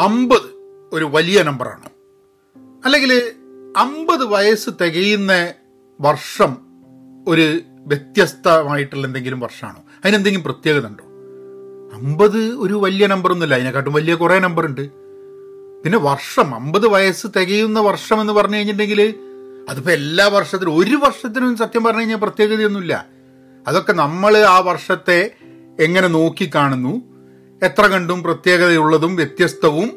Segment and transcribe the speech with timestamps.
[0.00, 0.54] അമ്പത്
[0.92, 1.88] ഒരു വലിയ നമ്പറാണ്.
[2.84, 3.32] അല്ലെങ്കിൽ
[3.76, 5.52] അമ്പത് വയസ്സ് തികയുന്ന
[6.00, 6.56] വർഷം
[7.28, 9.82] ഒരു വ്യത്യസ്തമായിട്ടുള്ള എന്തെങ്കിലും വർഷമാണോ?
[10.04, 11.04] അതിനെന്തെങ്കിലും പ്രത്യേകത ഉണ്ടോ?
[11.96, 13.54] അമ്പത് ഒരു വലിയ നമ്പറൊന്നുമില്ല.
[13.54, 14.90] അതിനെക്കാട്ടും വലിയ കുറേ നമ്പറുണ്ട്.
[15.82, 19.14] പിന്നെ വർഷം അമ്പത് വയസ്സ് തികയുന്ന വർഷം എന്ന് പറഞ്ഞു കഴിഞ്ഞിട്ടുണ്ടെങ്കിൽ
[19.68, 23.06] അതിപ്പോൾ എല്ലാ വർഷത്തിലും ഒരു വർഷത്തിനും സത്യം പറഞ്ഞു കഴിഞ്ഞാൽ പ്രത്യേകതയൊന്നുമില്ല.
[23.68, 25.34] അതൊക്കെ നമ്മൾ ആ വർഷത്തെ
[25.80, 27.15] എങ്ങനെ നോക്കിക്കാണുന്നു
[27.62, 29.88] എത്ര കണ്ടും പ്രത്യേകതയുള്ളതും വ്യത്യസ്തവും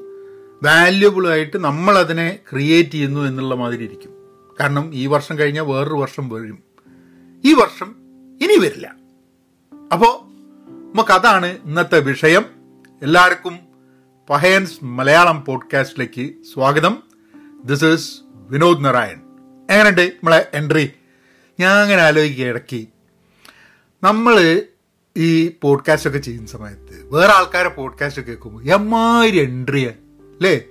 [0.63, 4.11] വാല്യുബിളായിട്ട് നമ്മൾ അതിനെ ക്രിയേറ്റ് ചെയ്യുന്നു എന്നുള്ള മാതിരി ഇരിക്കും.
[4.59, 6.63] കാരണം ഈ വർഷം കഴിഞ്ഞാൽ വേറൊരു വർഷം വരും.
[7.45, 7.95] ഈ വർഷം
[8.41, 8.95] ഇനി വരില്ല.
[9.93, 10.19] അപ്പോൾ
[10.93, 12.45] നമുക്ക് അതാണ് ഇന്നത്തെ വിഷയം.
[13.01, 13.59] എല്ലാവർക്കും
[14.29, 17.03] പഹയൻസ് മലയാളം പോഡ്കാസ്റ്റിലേക്ക് സ്വാഗതം.
[17.63, 19.21] This is Vinod Narayan.
[19.71, 20.91] എങ്ങനെയുണ്ട് നമ്മളെ എൻട്രി?
[21.59, 22.87] ഞാൻ അങ്ങനെ ആലോചിക്കുക ഇടയ്ക്ക്.
[24.03, 24.63] നമ്മൾ
[25.19, 30.63] ഈ പോഡ്കാസ്റ്റ് ഒക്കെ ചെയ്യുന്ന സമയത്ത് വേറെ ആൾക്കാരെ പോഡ്കാസ്റ്റ് കേൾക്കുമ്പോൾ എമ്മാതിരി എൻട്രിയാ അല്ലേ?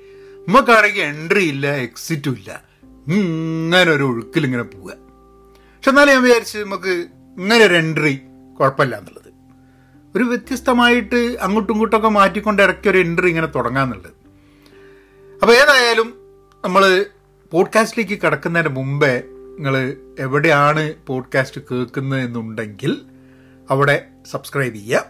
[0.48, 2.64] നമുക്കാണെങ്കിൽ എൻട്രി ഇല്ല എക്സിറ്റും ഇല്ല.
[3.08, 4.92] ഇങ്ങനെ ഒരു ഒഴുക്കിൽ ഇങ്ങനെ പോവുക.
[5.76, 7.06] പക്ഷെ എന്നാലും ഞാൻ വിചാരിച്ച് നമുക്ക്
[7.38, 8.20] ഇങ്ങനെ ഒരു എൻട്രി
[8.60, 9.28] കുഴപ്പമില്ല എന്നുള്ളത്.
[10.16, 14.10] ഒരു വ്യത്യസ്തമായിട്ട് അങ്ങോട്ടും ഇങ്ങോട്ടൊക്കെ മാറ്റിക്കൊണ്ട് ഇടയ്ക്ക് ഒരു എൻട്രി ഇങ്ങനെ തുടങ്ങാന്നുള്ളത്
[15.42, 16.14] അപ്പോൾ ഏതായാലും
[16.64, 17.06] നമ്മൾ
[17.52, 19.22] പോഡ്കാസ്റ്റിലേക്ക് കിടക്കുന്നതിന് മുമ്പേ
[19.58, 23.02] നിങ്ങൾ എവിടെയാണ് പോഡ്കാസ്റ്റ് കേൾക്കുന്നത് എന്നുണ്ടെങ്കിൽ
[23.70, 25.04] അവിടെ സബ്സ്ക്രൈബ് ചെയ്യുക.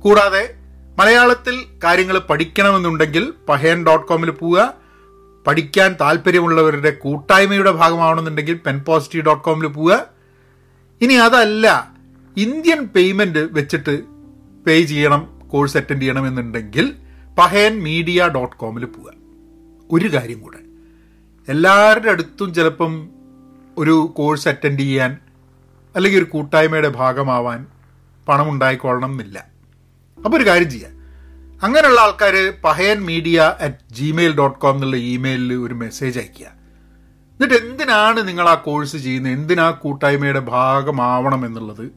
[0.00, 0.54] കൂടാതെ
[0.98, 4.74] മലയാളത്തിൽ കാര്യങ്ങൾ പഠിക്കണമെന്നുണ്ടെങ്കിൽ പഹേൻ ഡോട്ട് കോമിൽ പോവുക.
[5.46, 10.06] പഠിക്കാൻ താല്പര്യമുള്ളവരുടെ കൂട്ടായ്മയുടെ ഭാഗമാവണമെന്നുണ്ടെങ്കിൽ പെൻ പോസിറ്റീവ് ഡോട്ട് കോമിൽ പോവുക.
[11.00, 11.92] ഇനി അതല്ല
[12.36, 14.04] ഇന്ത്യൻ പേയ്മെന്റ് വെച്ചിട്ട്
[14.66, 16.94] പേ ചെയ്യണം കോഴ്സ് അറ്റൻഡ് ചെയ്യണം എന്നുണ്ടെങ്കിൽ
[17.38, 19.12] പഹയൻ മീഡിയ ഡോട്ട് കോമിൽ പോവുക.
[19.90, 20.58] ഒരു കാര്യം കൂടെ.
[21.48, 23.08] എല്ലാവരുടെ അടുത്തും ചിലപ്പം
[23.78, 25.18] ഒരു കോഴ്സ് അറ്റൻഡ് ചെയ്യാൻ
[25.96, 27.66] അല്ലെങ്കിൽ ഒരു കൂട്ടായ്മയുടെ ഭാഗമാവാൻ
[28.28, 29.46] പണം ഉണ്ടായിക്കൊള്ളണം എന്നില്ല
[30.24, 31.00] അപ്പോൾ ഒരു കാര്യം ചെയ്യാം.
[31.62, 38.28] അങ്ങനെയുള്ള ആൾക്കാർ Pahayan media at Gmail dot com എന്നുള്ള ഇമെയിലിൽ ഒരു മെസ്സേജ് അയക്കുക എന്നിട്ട് എന്തിനാണ്
[38.28, 39.32] നിങ്ങൾ ആ കോഴ്സ് ചെയ്യുന്നത്?
[39.32, 41.92] എന്തിനാ കൂട്ടായ്മയുടെ ഭാഗമാവണം എന്നുള്ളത്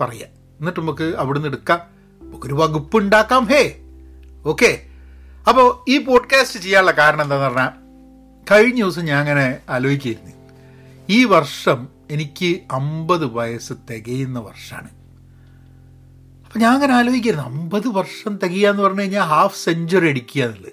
[0.00, 0.26] പറയുക.
[0.60, 1.80] എന്നിട്ട് നമുക്ക് അവിടുന്ന് എടുക്കാം.
[2.22, 3.44] നമുക്കൊരു വകുപ്പ് ഉണ്ടാക്കാം.
[3.44, 3.76] Hey
[4.44, 4.82] okay.
[5.48, 7.90] അപ്പോൾ ഈ പോഡ്കാസ്റ്റ് ചെയ്യാനുള്ള കാരണം എന്താണെന്ന് പറഞ്ഞാൽ
[8.50, 10.36] കഴിഞ്ഞ ദിവസം ഞാൻ അങ്ങനെ ആലോചിക്കുകയായിരുന്നു.
[11.08, 14.88] ഈ വർഷം എനിക്ക് അമ്പത് വയസ്സ് തികയുന്ന വർഷമാണ്.
[16.46, 17.40] അപ്പം ഞാൻ അങ്ങനെ ആലോചിക്കരുത്.
[17.40, 20.72] അമ്പത് വർഷം തികയുക എന്ന് പറഞ്ഞു കഴിഞ്ഞാൽ ഹാഫ് സെഞ്ചുറി അടിക്കുക എന്നുള്ളത്.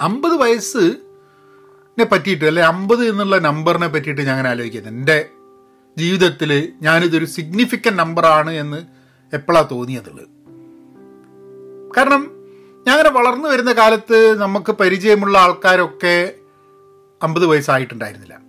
[0.00, 5.28] അമ്പത് വയസ്സിനെ പറ്റിയിട്ട് അല്ലെ അമ്പത് എന്നുള്ള നമ്പറിനെ പറ്റിയിട്ട് ഞാൻ അങ്ങനെ ആലോചിക്കുന്നത് എന്റെ
[5.98, 8.82] ജീവിതത്തിൽ ഞാനിതൊരു സിഗ്നിഫിക്കന്റ് നമ്പറാണ് എന്ന്
[9.32, 10.26] എപ്പോഴാണ് തോന്നിയതുള്ളത്.
[11.96, 12.30] കാരണം
[12.86, 16.34] ഞാൻ അങ്ങനെ വളർന്നു വരുന്ന കാലത്ത് നമുക്ക് പരിചയമുള്ള ആൾക്കാരൊക്കെ
[17.22, 18.47] അമ്പത് വയസ്സായിട്ടുണ്ടായിരുന്നില്ല.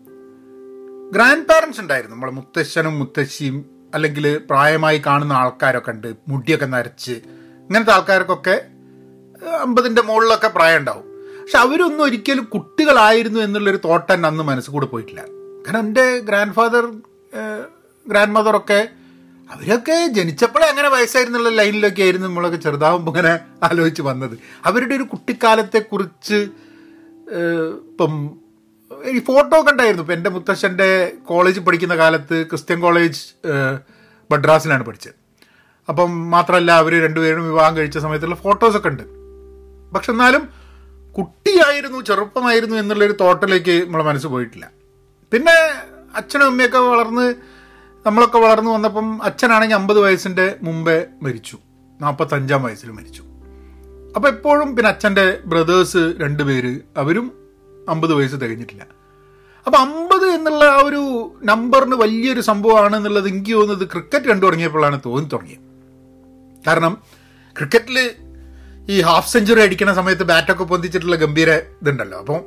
[1.12, 2.16] ഗ്രാൻഡ് പാരൻസ് ഉണ്ടായിരുന്നു.
[2.16, 6.14] നമ്മളെ മുത്തശ്ശനും മുത്തശ്ശിയും അല്ലെങ്കിൽ പ്രായമായി കാണുന്ന ആൾക്കാരൊക്കെ ഉണ്ട്.
[6.28, 7.12] മുടിയൊക്കെ നരച്ച്.
[7.68, 8.62] ഇങ്ങനത്തെ ആൾക്കാർക്കൊക്കെ
[9.62, 11.06] അമ്പതിന്റെ മുകളിലൊക്കെ പ്രായം ഉണ്ടാവും
[11.42, 15.22] പക്ഷെ അവരൊന്നും ഒരിക്കലും കുട്ടികളായിരുന്നു എന്നുള്ളൊരു തോട്ട് തന്നെ അന്ന് മനസ്സിൽ കൂടെ പോയിട്ടില്ല.
[15.68, 16.86] കാരണം എന്റെ ഗ്രാൻഡ് ഫാദർ
[18.08, 18.90] ഗ്രാൻഡ് മദറൊക്കെ
[19.50, 24.40] അവരൊക്കെ ജനിച്ചപ്പോഴേ അങ്ങനെ വയസ്സായിരുന്നുള്ള ലൈനിലൊക്കെ ആയിരുന്നു നമ്മളൊക്കെ ചെറുതാവുമ്പോൾ ഇങ്ങനെ ആലോചിച്ച് വന്നത്.
[24.66, 26.40] അവരുടെ ഒരു കുട്ടിക്കാലത്തെക്കുറിച്ച്
[27.90, 28.14] ഇപ്പം
[29.06, 30.04] ഈ ഫോട്ടോ കണ്ടായിരുന്നു.
[30.04, 33.20] ഇപ്പം എന്റെ മുത്തശ്ശന്റെ കോളേജ് പഠിക്കുന്ന കാലത്ത് ക്രിസ്ത്യൻ കോളേജ്
[34.32, 35.14] മദ്രാസിലാണ് പഠിച്ചത്.
[35.90, 39.04] അപ്പം മാത്രമല്ല അവർ രണ്ടുപേരും വിവാഹം കഴിച്ച സമയത്തുള്ള ഫോട്ടോസൊക്കെ ഉണ്ട്.
[39.96, 40.50] പക്ഷെ എന്നാലും
[41.18, 44.72] കുട്ടിയായിരുന്നു ചെറുപ്പമായിരുന്നു എന്നുള്ളൊരു തോട്ടിലേക്ക് നമ്മളെ മനസ്സ് പോയിട്ടില്ല.
[45.32, 45.56] പിന്നെ
[46.16, 47.34] അച്ഛനും അമ്മയൊക്കെ വളർന്ന്
[48.06, 51.58] നമ്മളൊക്കെ വളർന്നു വന്നപ്പം അച്ഛനാണെങ്കിൽ അമ്പത് വയസ്സിന്റെ മുമ്പേ മരിച്ചു.
[52.02, 53.24] നാൽപ്പത്തഞ്ചാം വയസ്സിൽ മരിച്ചു.
[54.16, 57.32] അപ്പോൾ എപ്പോഴും പിന്നെ അച്ഛന്റെ ബ്രദേഴ്സ് രണ്ടുപേര് അവരും
[57.90, 58.84] അമ്പത് വയസ്സ് തികഞ്ഞിട്ടില്ല.
[59.68, 61.02] അപ്പം അമ്പത് എന്നുള്ള ആ ഒരു
[61.44, 65.66] നമ്പറിന് വലിയൊരു സംഭവമാണ് എന്നുള്ളത് എനിക്ക് തോന്നുന്നത് ക്രിക്കറ്റ് കണ്ടു തുടങ്ങിയപ്പോഴാണ് തോന്നി തുടങ്ങിയത്.
[66.68, 66.94] കാരണം
[67.58, 67.98] ക്രിക്കറ്റിൽ
[68.94, 71.50] ഈ ഹാഫ് സെഞ്ചുറി അടിക്കുന്ന സമയത്ത് ബാറ്റൊക്കെ പൊന്തിച്ചിട്ടുള്ള ഗംഭീര
[71.82, 72.20] ഇതുണ്ടല്ലോ.
[72.20, 72.40] അപ്പോൾ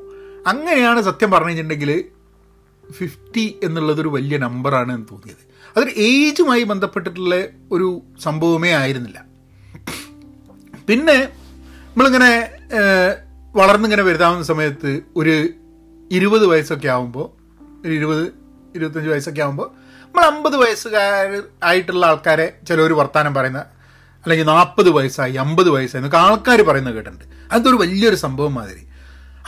[0.46, 1.92] അങ്ങനെയാണ് സത്യം പറഞ്ഞു കഴിഞ്ഞിട്ടുണ്ടെങ്കിൽ
[2.92, 5.42] ഫിഫ്റ്റി എന്നുള്ളതൊരു വലിയ നമ്പറാണ് എന്ന് തോന്നിയത്.
[5.76, 7.34] അതൊരു ഏജുമായി ബന്ധപ്പെട്ടിട്ടുള്ള
[7.72, 7.88] ഒരു
[8.20, 9.18] സംഭവമേ ആയിരുന്നില്ല.
[10.88, 11.18] പിന്നെ
[11.90, 12.32] നമ്മളിങ്ങനെ
[13.54, 15.48] വളർന്നിങ്ങനെ വരുതാവുന്ന സമയത്ത് ഒരു
[16.10, 17.26] ഇരുപത് വയസ്സൊക്കെ ആകുമ്പോൾ
[17.86, 18.22] ഒരു ഇരുപത്
[18.76, 19.68] ഇരുപത്തഞ്ച് വയസ്സൊക്കെ ആകുമ്പോൾ
[20.04, 23.58] നമ്മൾ അമ്പത് വയസ്സുകാർ ആയിട്ടുള്ള ആൾക്കാരെ ചിലവർ വർത്തമാനം പറയുന്ന
[24.24, 27.24] അല്ലെങ്കിൽ നാൽപ്പത് വയസ്സായി അമ്പത് വയസ്സായി എന്നൊക്കെ ആൾക്കാർ പറയുന്നത് കേട്ടിട്ടുണ്ട്.
[27.52, 28.86] അതൊരു വലിയൊരു സംഭവം മാതിരി.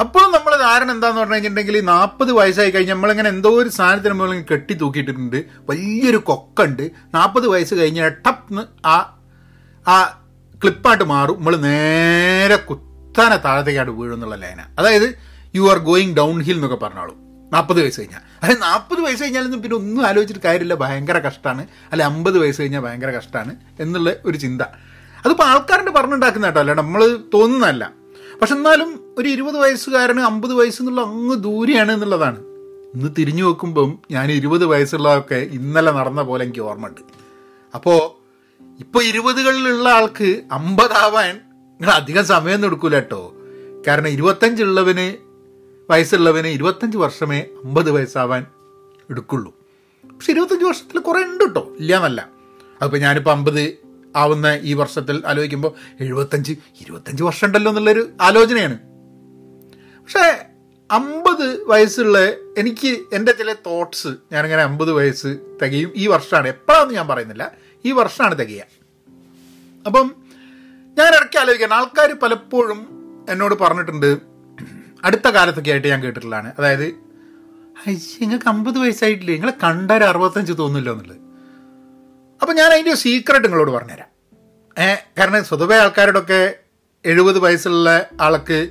[0.01, 4.75] അപ്പോഴും നമ്മൾ ധാരണ എന്താന്ന് പറഞ്ഞു കഴിഞ്ഞിട്ടുണ്ടെങ്കിൽ നാൽപ്പത് വയസ്സായി കഴിഞ്ഞാൽ നമ്മളിങ്ങനെ എന്തോ ഒരു സാധനത്തിന് നമ്മളിങ്ങനെ കെട്ടി
[4.75, 5.45] തൂക്കിയിട്ടിട്ടുണ്ട്.
[5.71, 6.91] വലിയൊരു കൊക്കുണ്ട്.
[7.15, 9.19] നാൽപ്പത് വയസ്സ് കഴിഞ്ഞാൽ ടപ്പ് ആ
[9.89, 10.21] ആ
[10.63, 11.37] ക്ലിപ്പായിട്ട് മാറും.
[11.37, 12.57] നമ്മൾ നേരെ
[13.15, 15.19] കുത്താനെ താഴത്തേക്കാണ് വീഴുന്നുള്ള ലൈന അതായത്
[15.55, 17.15] you are going down hill എന്നൊക്കെ പറഞ്ഞോളൂ.
[17.53, 20.75] നാൽപ്പത് വയസ്സ് കഴിഞ്ഞാൽ അതായത് നാൽപ്പത് വയസ്സ് കഴിഞ്ഞാലൊന്നും പിന്നെ ഒന്നും ആലോചിച്ചിട്ട് കാര്യമില്ല.
[20.75, 24.63] ഭയങ്കര കഷ്ടമാണ് അല്ലെ അമ്പത് വയസ്സ് കഴിഞ്ഞാൽ ഭയങ്കര കഷ്ടമാണ് എന്നുള്ള ഒരു ചിന്ത.
[25.27, 26.61] അതിപ്പോൾ ആൾക്കാരുടെ പറഞ്ഞുണ്ടാക്കുന്ന കേട്ടോ.
[26.61, 27.93] അല്ല നമ്മൾ തോന്നുന്നതല്ല.
[28.41, 32.39] പക്ഷെ എന്നാലും ഒരു ഇരുപത് വയസ്സുകാരന് അമ്പത് വയസ്സെന്നുള്ള അങ്ങ് ദൂരെയാണ് എന്നുള്ളതാണ്.
[32.95, 37.01] ഇന്ന് തിരിഞ്ഞു നോക്കുമ്പം ഞാൻ ഇരുപത് വയസ്സുള്ളതൊക്കെ ഇന്നലെ നടന്ന പോലെ എനിക്ക് ഓർമ്മയുണ്ട്.
[37.75, 38.01] അപ്പോൾ
[38.81, 41.41] ഇപ്പോൾ ഇരുപതുകളിലുള്ള ആൾക്ക് അമ്പതാവാൻ
[41.85, 43.35] നിങ്ങൾ അധികം സമയമൊന്നും എടുക്കൂല കേട്ടോ.
[43.87, 45.17] കാരണം ഇരുപത്തഞ്ചുള്ളവന്
[45.91, 48.47] വയസ്സുള്ളവന് ഇരുപത്തഞ്ച് വർഷമേ അമ്പത് വയസ്സാവാൻ
[49.11, 49.55] എടുക്കുള്ളൂ.
[50.05, 51.77] പക്ഷെ ഇരുപത്തഞ്ച് വർഷത്തിൽ കുറേ ഉണ്ട് കേട്ടോ.
[51.81, 52.29] ഇല്ല എന്നല്ല
[52.83, 53.77] അതിപ്പോൾ ഞാനിപ്പോൾ അമ്പത്
[54.17, 58.79] ആവുന്ന ഈ വർഷത്തിൽ ആലോചിക്കുമ്പോൾ എഴുപത്തഞ്ച് ഇരുപത്തഞ്ച് വർഷം ഉണ്ടല്ലോ എന്നുള്ളൊരു ആലോചനയാണ്.
[60.01, 60.45] പക്ഷേ
[60.91, 62.19] അമ്പത് വയസ്സുള്ള
[62.59, 66.49] എനിക്ക് എന്റെ ചില തോട്ട്സ് ഞാനിങ്ങനെ അമ്പത് വയസ്സ് തികയും ഈ വർഷമാണ്.
[66.49, 67.53] എപ്പോഴാണെന്ന് ഞാൻ പറയുന്നില്ല.
[67.85, 68.65] ഈ വർഷമാണ് തികയുക.
[69.87, 70.24] അപ്പം
[70.99, 72.87] ഞാൻ ഇടയ്ക്ക് ആലോചിക്കാൻ ആൾക്കാർ പലപ്പോഴും
[73.31, 74.19] എന്നോട് പറഞ്ഞിട്ടുണ്ട്.
[75.05, 76.53] അടുത്ത കാലത്തൊക്കെ ആയിട്ട് ഞാൻ കേട്ടിട്ടുള്ളതാണ്.
[76.59, 76.95] അതായത്
[78.21, 79.35] നിങ്ങൾക്ക് അമ്പത് വയസ്സായിട്ടില്ലേ?
[79.35, 81.17] നിങ്ങളെ കണ്ടാൽ അറുപത്തഞ്ച് തോന്നില്ല എന്നുള്ളത്.
[82.43, 84.09] അപ്പം ഞാൻ അതിന്റെ സീക്രട്ട് നിങ്ങളോട് പറഞ്ഞുതരാം.
[84.83, 86.55] ഏ കാരണം സ്വതവേ ആൾക്കാരോടൊക്കെ
[87.05, 88.71] എഴുപത് വയസ്സുള്ള ആൾക്ക്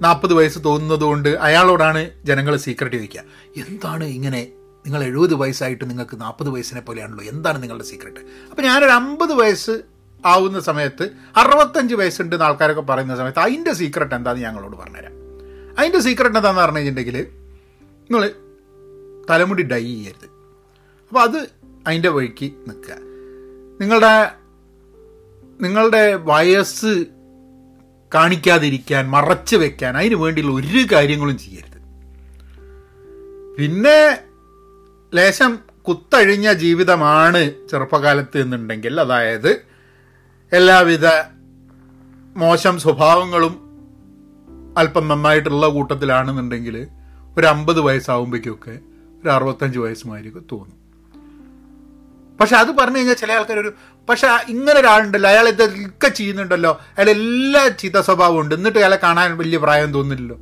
[0.00, 3.20] നാൽപ്പത് വയസ്സ് തോന്നുന്നത് കൊണ്ട് അയാളോടാണ് ജനങ്ങൾ സീക്രട്ട് ചോദിക്കുക.
[3.56, 4.48] എന്താണ് ഇങ്ങനെ?
[4.86, 7.24] നിങ്ങൾ എഴുപത് വയസ്സായിട്ട് നിങ്ങൾക്ക് നാൽപ്പത് വയസ്സിനെ പോലെയാണല്ലോ.
[7.24, 8.20] എന്താണ് നിങ്ങളുടെ സീക്രട്ട്
[8.50, 9.80] അപ്പം ഞാനൊരു അമ്പത് വയസ്സ്
[10.26, 15.12] ആവുന്ന സമയത്ത് അറുപത്തഞ്ച് വയസ്സുണ്ട് എന്ന് ആൾക്കാരൊക്കെ പറയുന്ന സമയത്ത് അതിന്റെ സീക്രട്ട് എന്താണെന്ന് ഞങ്ങളോട് പറഞ്ഞുതരാം.
[15.78, 17.26] അതിന്റെ സീക്രട്ട് എന്താണെന്ന് പറഞ്ഞു കഴിഞ്ഞിട്ടുണ്ടെങ്കിൽ
[18.10, 18.30] നിങ്ങൾ
[19.30, 20.30] തലമുടി ഡൈ ചെയ്യരുത്.
[21.08, 21.48] അപ്പോൾ അത്
[21.86, 22.94] അതിന്റെ വഴിക്ക് നിൽക്കുക.
[23.80, 24.30] നിങ്ങളുടെ
[25.60, 27.06] നിങ്ങളുടെ വയസ്സ്
[28.14, 31.78] കാണിക്കാതിരിക്കാൻ മറച്ചു വെക്കാൻ അതിന് വേണ്ടിയുള്ള ഒരു കാര്യങ്ങളും ചെയ്യരുത്.
[33.58, 34.18] പിന്നെ
[35.14, 39.68] ലേശം കുത്തഴിഞ്ഞ ജീവിതമാണ് ചെറുപ്പകാലത്ത് എന്നുണ്ടെങ്കിൽ അതായത്
[40.52, 41.06] എല്ലാവിധ
[42.36, 43.54] മോശം സ്വഭാവങ്ങളും
[44.78, 46.76] അല്പം നന്നായിട്ടുള്ള കൂട്ടത്തിലാണെന്നുണ്ടെങ്കിൽ
[47.38, 48.74] ഒരു അമ്പത് വയസ്സാവുമ്പോഴേക്കൊക്കെ
[49.22, 50.76] ഒരു അറുപത്തഞ്ച് വയസ്സുമായിരിക്കും തോന്നും.
[52.38, 53.72] പക്ഷെ അത് പറഞ്ഞു കഴിഞ്ഞാൽ ചില ആൾക്കാർ ഒരു
[54.08, 59.58] പക്ഷെ ഇങ്ങനെ ഒരാളുണ്ടല്ലോ അയാൾ ഇതൊക്കെ ചെയ്യുന്നുണ്ടല്ലോ അയാൾ എല്ലാ ചീത്ത സ്വഭാവം ഉണ്ട് എന്നിട്ട് അയാളെ കാണാൻ വലിയ
[59.58, 60.38] പ്രായം തോന്നില്ലല്ലോ.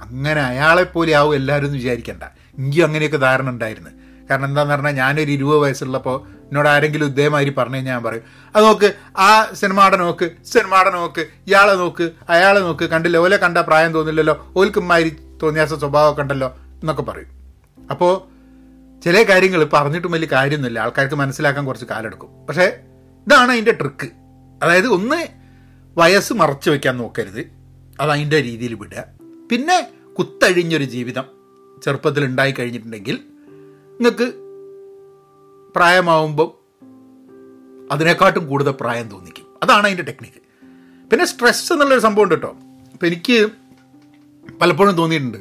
[0.00, 2.24] അങ്ങനെ അയാളെപ്പോലെ പോലെ ആവും എല്ലാവരും വിചാരിക്കണ്ട.
[2.58, 3.90] എനിക്കും അങ്ങനെയൊക്കെ ധാരണ ഉണ്ടായിരുന്നു.
[4.30, 8.22] കാരണം എന്താന്ന് പറഞ്ഞാൽ ഞാനൊരു ഇരുപത് വയസ്സുള്ളപ്പോൾ എന്നോട് ആരെങ്കിലും ഇതേമാതിരി പറഞ്ഞു ഞാൻ പറയും.
[8.56, 13.16] അത് നോക്ക് ആ സിനിമാടെ നോക്ക് സിനിമാടെ നോക്ക് ഇയാളെ നോക്ക് അയാളെ നോക്ക് കണ്ടില്ല?
[13.16, 17.30] ഓലെ കണ്ട പ്രായം തോന്നില്ലല്ലോ ഓൽക്കുമാതിരി തോന്നിയാസ സ്വഭാവമൊക്കെ ഉണ്ടല്ലോ എന്നൊക്കെ പറയും.
[17.90, 18.38] അപ്പോൾ
[19.04, 20.78] ചില കാര്യങ്ങൾ പറഞ്ഞിട്ടും വലിയ കാര്യമൊന്നുമില്ല.
[20.78, 22.46] ആൾക്കാർക്ക് മനസ്സിലാക്കാൻ കുറച്ച് കാലെടുക്കും.
[22.46, 22.80] പക്ഷേ
[23.26, 24.08] ഇതാണ് അതിന്റെ ട്രിക്ക്
[24.62, 25.28] അതായത് ഒന്ന്
[25.96, 27.40] വയസ്സ് മറച്ചു വെക്കാൻ നോക്കരുത്.
[28.00, 29.04] അത് അതിന്റെ രീതിയിൽ വിടുക.
[29.50, 31.24] പിന്നെ കുത്തഴിഞ്ഞൊരു ജീവിതം
[31.84, 33.14] ചെറുപ്പത്തിൽ ഉണ്ടായി കഴിഞ്ഞിട്ടുണ്ടെങ്കിൽ
[34.00, 34.47] നിങ്ങൾക്ക്
[35.76, 36.58] പ്രായമാവുമ്പോൾ
[37.92, 39.46] അതിനെക്കാട്ടും കൂടുതൽ പ്രായം തോന്നിക്കും.
[39.62, 40.42] അതാണ് അതിന്റെ ടെക്നിക്ക്
[41.10, 42.56] പിന്നെ സ്ട്രെസ് എന്നുള്ളൊരു സംഭവം ഉണ്ട് കേട്ടോ.
[42.92, 43.48] അപ്പം എനിക്ക്
[44.60, 45.38] പലപ്പോഴും തോന്നിയിട്ടുണ്ട്.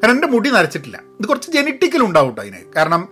[0.00, 0.96] കാരണം എന്റെ മുടി നരച്ചിട്ടില്ല.
[1.20, 2.72] ഇത് കുറച്ച് ജനറ്റിക്കൽ ഉണ്ടാവും കേട്ടോ അതിന്.
[2.76, 3.08] കാരണം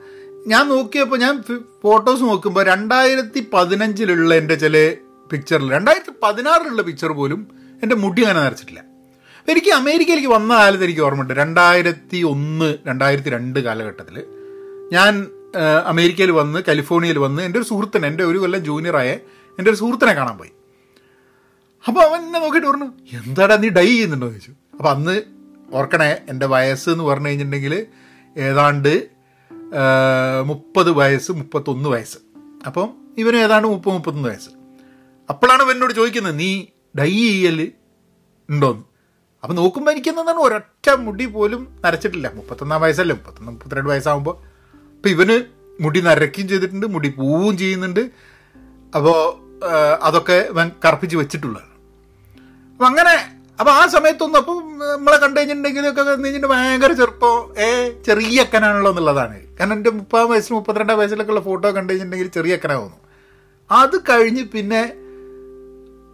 [0.46, 1.42] ഞാൻ നോക്കിയപ്പോൾ ഞാൻ
[1.82, 4.96] ഫോട്ടോസ് നോക്കുമ്പോൾ രണ്ടായിരത്തി പതിനഞ്ചിലുള്ള എന്റെ ചില
[5.32, 7.48] പിക്ചറിൽ രണ്ടായിരത്തി പതിനാറിലുള്ള പിക്ചർ പോലും
[7.82, 8.84] എന്റെ മുടി അങ്ങനെ നരച്ചിട്ടില്ല.
[9.48, 11.34] എനിക്ക് അമേരിക്കയിലേക്ക് വന്ന കാലത്ത് എനിക്ക് ഓർമ്മയുണ്ട്.
[11.34, 14.24] രണ്ടായിരത്തി ഒന്ന് രണ്ടായിരത്തി രണ്ട് കാലഘട്ടത്തിൽ
[14.92, 15.26] ഞാൻ
[15.86, 19.10] അമേരിക്കയിൽ വന്ന് കാലിഫോർണിയയിൽ വന്ന് എന്റെ ഒരു സുഹൃത്തിന് എന്റെ ഒരു കൊല്ലം ജൂനിയറായ
[19.58, 20.50] എന്റെ ഒരു സുഹൃത്തിനെ കാണാൻ പോയി.
[21.88, 24.28] അപ്പോൾ അവൻ എന്നെ നോക്കിയിട്ട് പറഞ്ഞു എന്താടാ നീ ഡൈ ചെയ്യുന്നുണ്ടോ?
[24.28, 24.50] ചോദിച്ചു.
[24.50, 25.22] അപ്പോൾ അന്ന്
[25.74, 27.86] ഓർക്കണേ എന്റെ വയസ്സ് എന്ന് പറഞ്ഞു കഴിഞ്ഞിട്ടുണ്ടെങ്കിൽ
[28.36, 29.08] ഏതാണ്ട്
[30.44, 32.18] മുപ്പത് വയസ്സ് മുപ്പത്തൊന്ന് വയസ്സ്.
[32.66, 32.88] അപ്പം
[33.18, 34.50] ഇവന് ഏതാണ്ട് മുപ്പത് മുപ്പത്തൊന്ന് വയസ്സ്.
[35.30, 36.66] അപ്പോഴാണ് ഇവനോട് ചോദിക്കുന്നത് നീ
[36.98, 37.72] ഡൈ ചെയ്യൽ
[38.50, 38.82] ഉണ്ടോന്ന്?
[39.42, 42.32] അപ്പം നോക്കുമ്പോൾ എനിക്കെന്താണ് ഒരൊറ്റ മുടി പോലും നരച്ചിട്ടില്ല.
[42.34, 44.36] മുപ്പത്തൊന്നാം വയസ്സല്ലേ മുപ്പത്തൊന്ന് മുപ്പത്തിരണ്ട് വയസ്സാകുമ്പോൾ
[44.96, 48.02] അപ്പം ഇവന് മുടി നരയ്ക്കുകയും ചെയ്തിട്ടുണ്ട് മുടി പോവുകയും ചെയ്യുന്നുണ്ട്.
[48.96, 49.18] അപ്പോൾ
[50.08, 51.72] അതൊക്കെ ഇവൻ കറുപ്പിച്ച് വെച്ചിട്ടുള്ളതാണ്.
[52.72, 53.14] അപ്പം അങ്ങനെ
[53.60, 54.56] അപ്പം ആ സമയത്തൊന്നും അപ്പം
[54.94, 57.68] നമ്മളെ കണ്ടു കഴിഞ്ഞിട്ടുണ്ടെങ്കിലൊക്കെ കഴിഞ്ഞിട്ട് ഭയങ്കര ചെറുപ്പം ഏ
[58.06, 59.36] ചെറിയ അക്കനാണല്ലോ എന്നുള്ളതാണ്.
[59.58, 63.02] കാരണം എന്റെ മുപ്പതാം വയസ്സിൽ മുപ്പത്തിരണ്ടാം വയസ്സിലൊക്കെ ഉള്ള ഫോട്ടോ കണ്ടു കഴിഞ്ഞിട്ടുണ്ടെങ്കിൽ ചെറിയ അക്കനാ തോന്നും
[63.70, 64.82] അത് കഴിഞ്ഞ് പിന്നെ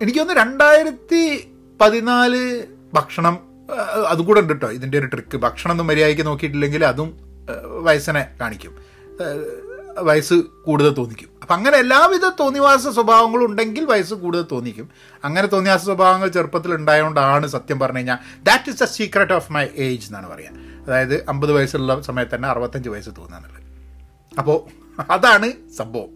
[0.02, 1.22] എനിക്കൊന്ന് രണ്ടായിരത്തി
[1.80, 2.42] പതിനാല്
[2.94, 3.34] ഭക്ഷണം
[4.08, 4.68] അതും കൂടെ ഉണ്ട് കേട്ടോ.
[4.70, 7.10] ഇതിന്റെ ഒരു ട്രിക്ക് ഭക്ഷണം ഒന്നും മര്യാദയ്ക്ക് നോക്കിയിട്ടില്ലെങ്കിൽ അതും
[7.86, 8.72] വയസ്സിനെ കാണിക്കും.
[10.08, 11.30] വയസ്സ് കൂടുതൽ തോന്നിക്കും.
[11.42, 14.86] അപ്പം അങ്ങനെ എല്ലാവിധ തോന്നിവാസ സ്വഭാവങ്ങളും ഉണ്ടെങ്കിൽ വയസ്സ് കൂടുതൽ തോന്നിക്കും.
[15.24, 20.06] അങ്ങനെ തോന്നിവാസ സ്വഭാവങ്ങൾ ചെറുപ്പത്തിൽ ഉണ്ടായതുകൊണ്ടാണ് സത്യം പറഞ്ഞു കഴിഞ്ഞാൽ that is the secret of my age
[20.06, 20.52] എന്നാണ് പറയുക
[20.86, 23.60] അതായത് അമ്പത് വയസ്സുള്ള സമയത്ത് തന്നെ അറുപത്തഞ്ച് വയസ്സ് തോന്നുന്നുള്ളത്
[24.38, 24.58] അപ്പോൾ
[25.16, 26.10] അതാണ് സംഭവം.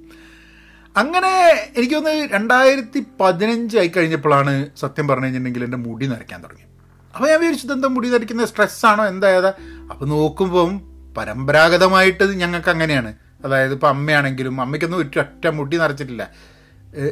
[0.97, 1.33] അങ്ങനെ
[1.77, 6.67] എനിക്കൊന്ന് രണ്ടായിരത്തി പതിനഞ്ച് ആയി കഴിഞ്ഞപ്പോഴാണ് സത്യം പറഞ്ഞു കഴിഞ്ഞിട്ടുണ്ടെങ്കിൽ എന്റെ മുടി നരയ്ക്കാൻ തുടങ്ങി.
[7.15, 8.49] അപ്പോൾ ഞാൻ വിചാരിച്ചത് എന്താ മുടി നരയ്ക്കുന്നത്?
[8.49, 9.29] സ്ട്രെസ്സാണോ എന്താ
[9.91, 13.15] അപ്പോൾ നോക്കുമ്പം പരമ്പരാഗതമായിട്ട് ഞങ്ങൾക്ക് അങ്ങനെയാണ്.
[13.45, 16.31] അതായത് ഇപ്പം അമ്മയാണെങ്കിലും അമ്മയ്ക്കൊന്നും ഒറ്റ മുടി നിറച്ചിട്ടില്ല.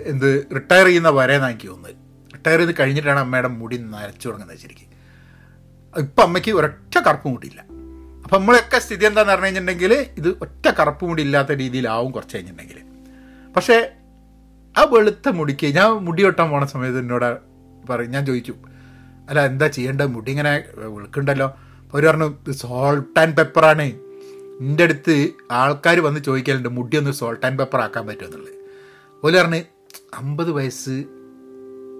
[0.06, 1.94] എന്ത് റിട്ടയർ ചെയ്യുന്ന വരെയെന്നാണ് എനിക്ക് തോന്നുന്നത്.
[2.34, 4.90] റിട്ടയർ ചെയ്ത് കഴിഞ്ഞിട്ടാണ് അമ്മയുടെ മുടി നരച്ചു തുടങ്ങുന്നത് ശരിക്കും.
[5.98, 7.60] ഇപ്പം അമ്മയ്ക്ക് ഒരൊറ്റ കറുപ്പ് മുടിയില്ല.
[8.24, 12.78] അപ്പം നമ്മളൊക്കെ സ്ഥിതി എന്താണെന്ന് പറഞ്ഞു കഴിഞ്ഞിട്ടുണ്ടെങ്കിൽ ഇത് ഒറ്റ കറുപ്പ് മുടി ഇല്ലാത്ത രീതിയിലാവും കുറച്ച് കഴിഞ്ഞിട്ടുണ്ടെങ്കിൽ
[13.56, 13.76] പക്ഷേ
[14.78, 17.38] ആ വെളുത്ത മുടിക്ക് ഞാൻ മുടി വെട്ടാൻ പോണ സമയത്ത് എന്നോട്
[17.90, 18.54] പറയും ഞാൻ ചോദിച്ചു.
[19.28, 20.06] അല്ല എന്താ ചെയ്യേണ്ടത്?
[20.06, 21.48] മുടി ഇങ്ങനെ വെളുക്കുണ്ടല്ലോ
[21.94, 23.86] അവർ പറഞ്ഞു സോൾട്ട് ആൻഡ് പെപ്പറാണ്
[24.60, 25.14] എന്റെ അടുത്ത്
[25.50, 28.52] ആൾക്കാർ വന്ന് ചോദിക്കലുണ്ട് മുടി ഒന്ന് സോൾട്ട് ആൻഡ് പെപ്പർ ആക്കാൻ പറ്റുമെന്നുള്ളത്
[29.22, 29.60] ഓൽ പറഞ്ഞ്
[30.14, 30.96] അമ്പത് വയസ്സ്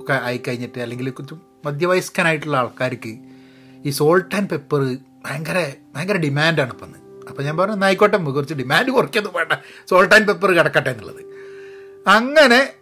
[0.01, 1.35] ഒക്കെ ആയിക്കഴിഞ്ഞിട്ട് അല്ലെങ്കിൽ കുറച്ച്
[1.67, 3.13] മധ്യവയസ്കനായിട്ടുള്ള ആൾക്കാർക്ക്
[3.85, 4.81] ഈ സോൾട്ട് ആൻഡ് പെപ്പർ
[5.27, 5.59] ഭയങ്കര
[5.97, 6.93] ഭയങ്കര ഡിമാൻഡാണ് ഇപ്പം
[7.29, 9.53] അപ്പോൾ ഞാൻ പറഞ്ഞു "എന്നാ ആയിക്കോട്ടെ നമുക്ക് കുറച്ച് ഡിമാൻഡ് കുറയ്ക്കൊന്നും വേണ്ട.
[9.91, 11.23] സോൾട്ട് ആൻഡ് പെപ്പർ കിടക്കട്ടെ എന്നുള്ളത്.
[12.07, 12.73] അങ്ങനെ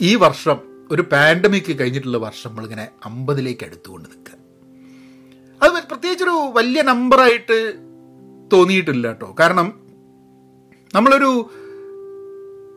[0.00, 4.43] ഈ വർഷം ഒരു പാൻഡമിക് കഴിഞ്ഞിട്ടുള്ള വർഷം നമ്മളിങ്ങനെ അമ്പതിലേക്ക് അടുത്തുകൊണ്ട് നിൽക്കുക.
[5.64, 7.58] അത് പ്രത്യേകിച്ചൊരു വലിയ നമ്പറായിട്ട്
[8.52, 9.68] തോന്നിയിട്ടില്ല കേട്ടോ കാരണം
[10.94, 11.30] നമ്മളൊരു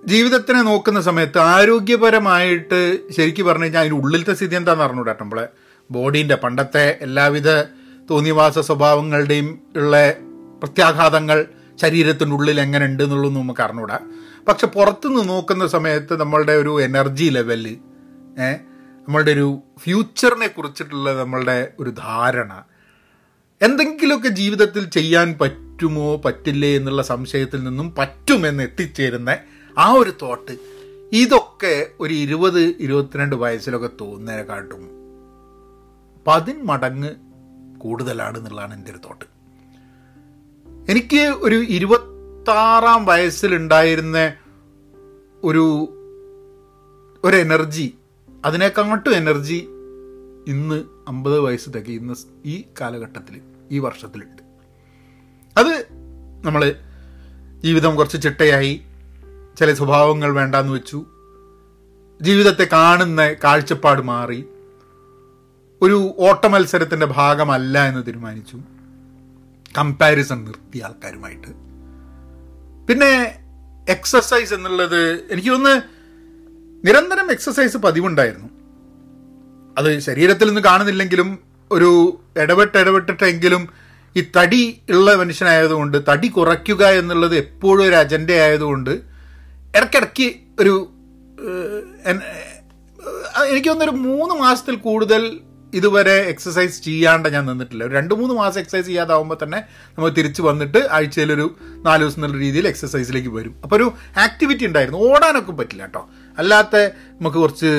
[0.06, 2.80] ജീവിതത്തിനെ നോക്കുന്ന സമയത്ത് ആരോഗ്യപരമായിട്ട്
[3.12, 5.46] ശരിക്കും പറഞ്ഞു കഴിഞ്ഞാൽ അതിന്റെ ഉള്ളിലത്തെ സ്ഥിതി എന്താണെന്ന് അറിഞ്ഞൂടാ നമ്മളെ.
[5.92, 7.50] ബോഡീന്റെ പണ്ടത്തെ എല്ലാവിധ
[8.12, 9.96] തോന്നിവാസ സ്വഭാവങ്ങളുടെയും ഉള്ള
[10.60, 11.40] പ്രത്യാഘാതങ്ങൾ
[11.82, 14.00] ശരീരത്തിനുള്ളിൽ എങ്ങനെ ഉണ്ട് എന്നുള്ളതൊന്നും നമുക്ക് അറിഞ്ഞൂടാ.
[14.48, 17.66] പക്ഷെ പുറത്തുനിന്ന് നോക്കുന്ന സമയത്ത് നമ്മളുടെ ഒരു എനർജി ലെവൽ
[19.08, 19.48] നമ്മളുടെ ഒരു
[19.80, 22.54] ഫ്യൂച്ചറിനെ കുറിച്ചിട്ടുള്ള നമ്മളുടെ ഒരു ധാരണ
[23.62, 29.38] എന്തെങ്കിലുമൊക്കെ ജീവിതത്തിൽ ചെയ്യാൻ പറ്റുമോ പറ്റില്ലേ എന്നുള്ള സംശയത്തിൽ നിന്നും പറ്റുമെന്ന് എത്തിച്ചേരുന്ന
[29.78, 30.58] ആ ഒരു തോട്ട്
[31.14, 34.84] ഇതൊക്കെ ഒരു ഇരുപത് ഇരുപത്തിരണ്ട് വയസ്സിലൊക്കെ തോന്നുന്നതിനെക്കാട്ടും
[36.28, 37.16] പതിന്മടങ്ങ്
[37.78, 39.26] കൂടുതലാണ് എന്നുള്ളതാണ് എന്റെ ഒരു തോട്ട്
[40.90, 44.34] എനിക്ക് ഒരു ഇരുപത്താറാം വയസ്സിലുണ്ടായിരുന്ന
[45.44, 45.66] ഒരു
[47.24, 47.94] ഒരു എനർജി
[48.46, 49.68] അതിനെക്കാട്ടും എനർജി
[50.48, 54.42] ഇന്ന് അമ്പത് വയസ്സ് തികയുന്ന ഈ കാലഘട്ടത്തിൽ ഈ വർഷത്തിലുണ്ട്.
[55.60, 55.88] അത്
[56.46, 56.76] നമ്മൾ
[57.64, 58.82] ജീവിതം കുറച്ച് ചിട്ടയായി
[59.60, 61.06] ചില സ്വഭാവങ്ങൾ വേണ്ടാന്ന് വെച്ചു
[62.22, 64.46] ജീവിതത്തെ കാണുന്ന കാഴ്ചപ്പാട് മാറി
[65.82, 68.58] ഒരു ഓട്ട മത്സരത്തിന്റെ ഭാഗമല്ല എന്ന് തീരുമാനിച്ചു.
[69.78, 71.48] കമ്പാരിസൺ നിർത്തി ആൾക്കാരുമായിട്ട്.
[72.88, 73.40] പിന്നെ
[73.90, 75.84] എക്സസൈസ് എന്നുള്ളത് എനിക്ക് തോന്നുന്നു
[76.86, 78.57] നിരന്തരം എക്സസൈസ് പതിവുണ്ടായിരുന്നു.
[79.78, 81.40] അത് ശരീരത്തിൽ നിന്ന് കാണുന്നില്ലെങ്കിലും
[81.72, 81.90] ഒരു
[82.38, 83.64] ഇടപെട്ട് ഇടപെട്ടിട്ടെങ്കിലും
[84.18, 88.94] ഈ തടി ഉള്ള മനുഷ്യനായതുകൊണ്ട് തടി കുറയ്ക്കുക എന്നുള്ളത് എപ്പോഴും ഒരു അജണ്ട ആയതുകൊണ്ട്
[89.78, 90.30] ഇടയ്ക്കിടയ്ക്ക്
[90.60, 90.76] ഒരു
[93.50, 95.40] എനിക്ക് തോന്നുന്നൊരു മൂന്ന് മാസത്തിൽ കൂടുതൽ
[95.74, 97.84] ഇതുവരെ എക്സസൈസ് ചെയ്യാണ്ട് ഞാൻ നിന്നിട്ടില്ല.
[97.84, 99.60] ഒരു രണ്ട് മൂന്ന് മാസം എക്സസൈസ് ചെയ്യാതാവുമ്പോൾ തന്നെ
[99.98, 101.48] നമ്മൾ തിരിച്ച് വന്നിട്ട് ആഴ്ചയിലൊരു
[101.86, 103.56] നാല് ദിവസം എന്നുള്ള രീതിയിൽ എക്സസൈസിലേക്ക് വരും.
[103.64, 105.00] അപ്പോൾ ഒരു ആക്ടിവിറ്റി ഉണ്ടായിരുന്നു.
[105.00, 106.04] ഓടാനൊക്കെ പറ്റില്ല കേട്ടോ.
[106.38, 106.76] അല്ലാത്ത
[107.12, 107.72] നമുക്ക് കുറച്ച്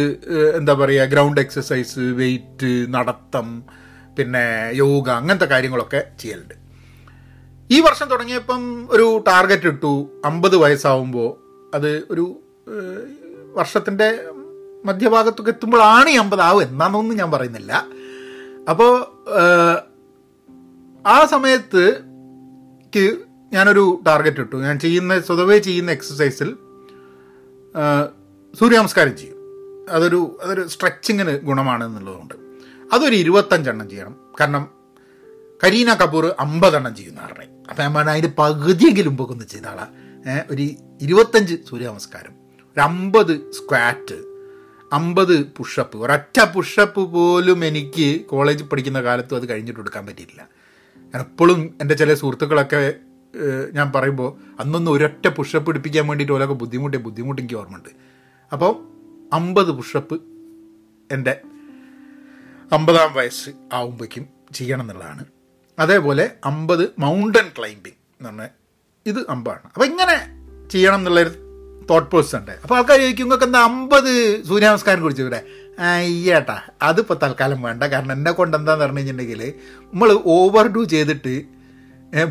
[0.57, 3.49] എന്താ പറയുക ഗ്രൗണ്ട് എക്സസൈസ് വെയിറ്റ് നടത്തം
[4.19, 6.55] പിന്നെ യോഗ അങ്ങനത്തെ കാര്യങ്ങളൊക്കെ ചെയ്യലുണ്ട്.
[7.71, 9.93] ഈ വർഷം തുടങ്ങിയപ്പം ഒരു ടാർഗറ്റ് ഇട്ടു.
[10.25, 11.31] അമ്പത് വയസ്സാവുമ്പോൾ
[11.77, 12.25] അത് ഒരു
[13.55, 14.09] വർഷത്തിന്റെ
[14.85, 17.73] മധ്യഭാഗത്തൊക്കെ എത്തുമ്പോഴാണ് ഈ അമ്പതാവും എന്നാണെന്നൊന്നും ഞാൻ പറയുന്നില്ല.
[18.71, 18.93] അപ്പോൾ
[21.07, 21.85] ആ സമയത്ത്
[23.53, 24.57] ഞാനൊരു ടാർഗറ്റ് ഇട്ടു.
[24.57, 26.51] ഞാൻ ചെയ്യുന്ന സ്വതവേ ചെയ്യുന്ന എക്സസൈസിൽ
[28.55, 29.37] സൂര്യനമസ്കാരം ചെയ്യും.
[29.91, 32.35] അതൊരു അതൊരു സ്ട്രെച്ചിങ്ങിന് ഗുണമാണ് എന്നുള്ളതുകൊണ്ട്
[32.93, 34.17] അതൊരു ഇരുപത്തഞ്ചെണ്ണം ചെയ്യണം.
[34.41, 34.69] കാരണം
[35.65, 39.87] കരീന കപൂർ അമ്പതെണ്ണം ചെയ്യുന്ന ആറിനെ അപ്പം ഞാൻ പറഞ്ഞാൽ അതിന്റെ പകുതിയെങ്കിലും ഒന്ന് ചെയ്താളാ
[40.31, 40.63] ഏഹ് ഒരു
[41.01, 42.35] ഇരുപത്തഞ്ച് സൂര്യനമസ്കാരം
[42.73, 44.19] ഒരു അമ്പത് സ്ക്വാറ്റ്
[44.93, 50.49] അമ്പത് പുഷപ്പ് ഒരൊറ്റ പുഷപ്പ് പോലും എനിക്ക് കോളേജിൽ പഠിക്കുന്ന കാലത്തും അത് കഴിഞ്ഞിട്ട് എടുക്കാൻ പറ്റിയില്ല
[51.15, 52.95] ഞാൻ എപ്പോഴും എന്റെ ചില സുഹൃത്തുക്കളൊക്കെ
[53.73, 58.08] ഞാൻ പറയുമ്പോൾ അന്നൊന്നും ഒരൊറ്റ പുഷപ്പ് പിടിപ്പിക്കാൻ വേണ്ടിയിട്ട് ഓരോ ബുദ്ധിമുട്ടി ബുദ്ധിമുട്ട് എനിക്ക് ഓർമ്മയുണ്ട്.
[58.53, 58.73] അപ്പോൾ
[59.33, 60.17] അമ്പത് പുഷപ്പ്
[61.13, 61.35] എന്റെ
[62.73, 64.25] അമ്പതാം വയസ്സ് ആവുമ്പോഴേക്കും
[64.55, 65.25] ചെയ്യണം എന്നുള്ളതാണ്.
[65.79, 68.51] അതേപോലെ അമ്പത് മൗണ്ടൻ ക്ലൈമ്പിങ് എന്ന് പറഞ്ഞാൽ
[69.07, 69.67] ഇത് അമ്പാണ്.
[69.75, 70.17] അപ്പോൾ ഇങ്ങനെ
[70.73, 71.33] ചെയ്യണം എന്നുള്ളൊരു
[71.91, 72.55] തോട്ട് പ്രോസസ് ഉണ്ട്.
[72.63, 74.11] അപ്പോൾ ആൾക്കാർ ചോദിക്കും നിങ്ങൾക്ക് എന്താ അമ്പത്
[74.49, 75.41] സൂര്യനമസ്കാരം കുറിച്ച് ഇവിടെ?
[75.91, 77.83] അയ്യേട്ടാ അതിപ്പോൾ തൽക്കാലം വേണ്ട.
[77.93, 79.43] കാരണം എന്നെ കൊണ്ട് എന്താന്ന് പറഞ്ഞു കഴിഞ്ഞിട്ടുണ്ടെങ്കിൽ
[79.93, 81.35] നമ്മൾ ഓവർ ഡു ചെയ്തിട്ട്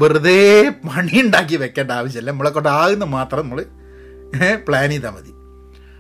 [0.01, 0.39] വെറുതെ
[0.86, 2.31] പണി ഉണ്ടാക്കി വെക്കേണ്ട ആവശ്യമില്ല.
[2.31, 3.62] നമ്മളെ കൊണ്ട് ആകുന്ന മാത്രം നമ്മൾ
[4.67, 5.31] പ്ലാൻ ചെയ്താൽ മതി.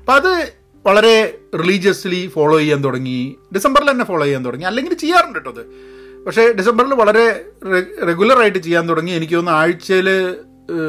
[0.07, 0.53] അപ്പം അത്
[0.85, 3.35] വളരെ റിലീജിയസ്ലി ഫോളോ ചെയ്യാൻ തുടങ്ങി.
[3.55, 4.65] ഡിസംബറിൽ തന്നെ ഫോളോ ചെയ്യാൻ തുടങ്ങി.
[4.65, 5.63] അല്ലെങ്കിൽ ചെയ്യാറുണ്ട് കേട്ടോ അത്.
[6.25, 7.45] പക്ഷേ ഡിസംബറിൽ വളരെ
[8.05, 9.11] റെഗുലറായിട്ട് ചെയ്യാൻ തുടങ്ങി.
[9.11, 10.09] എനിക്ക് തോന്നുന്നു ആഴ്ചയിൽ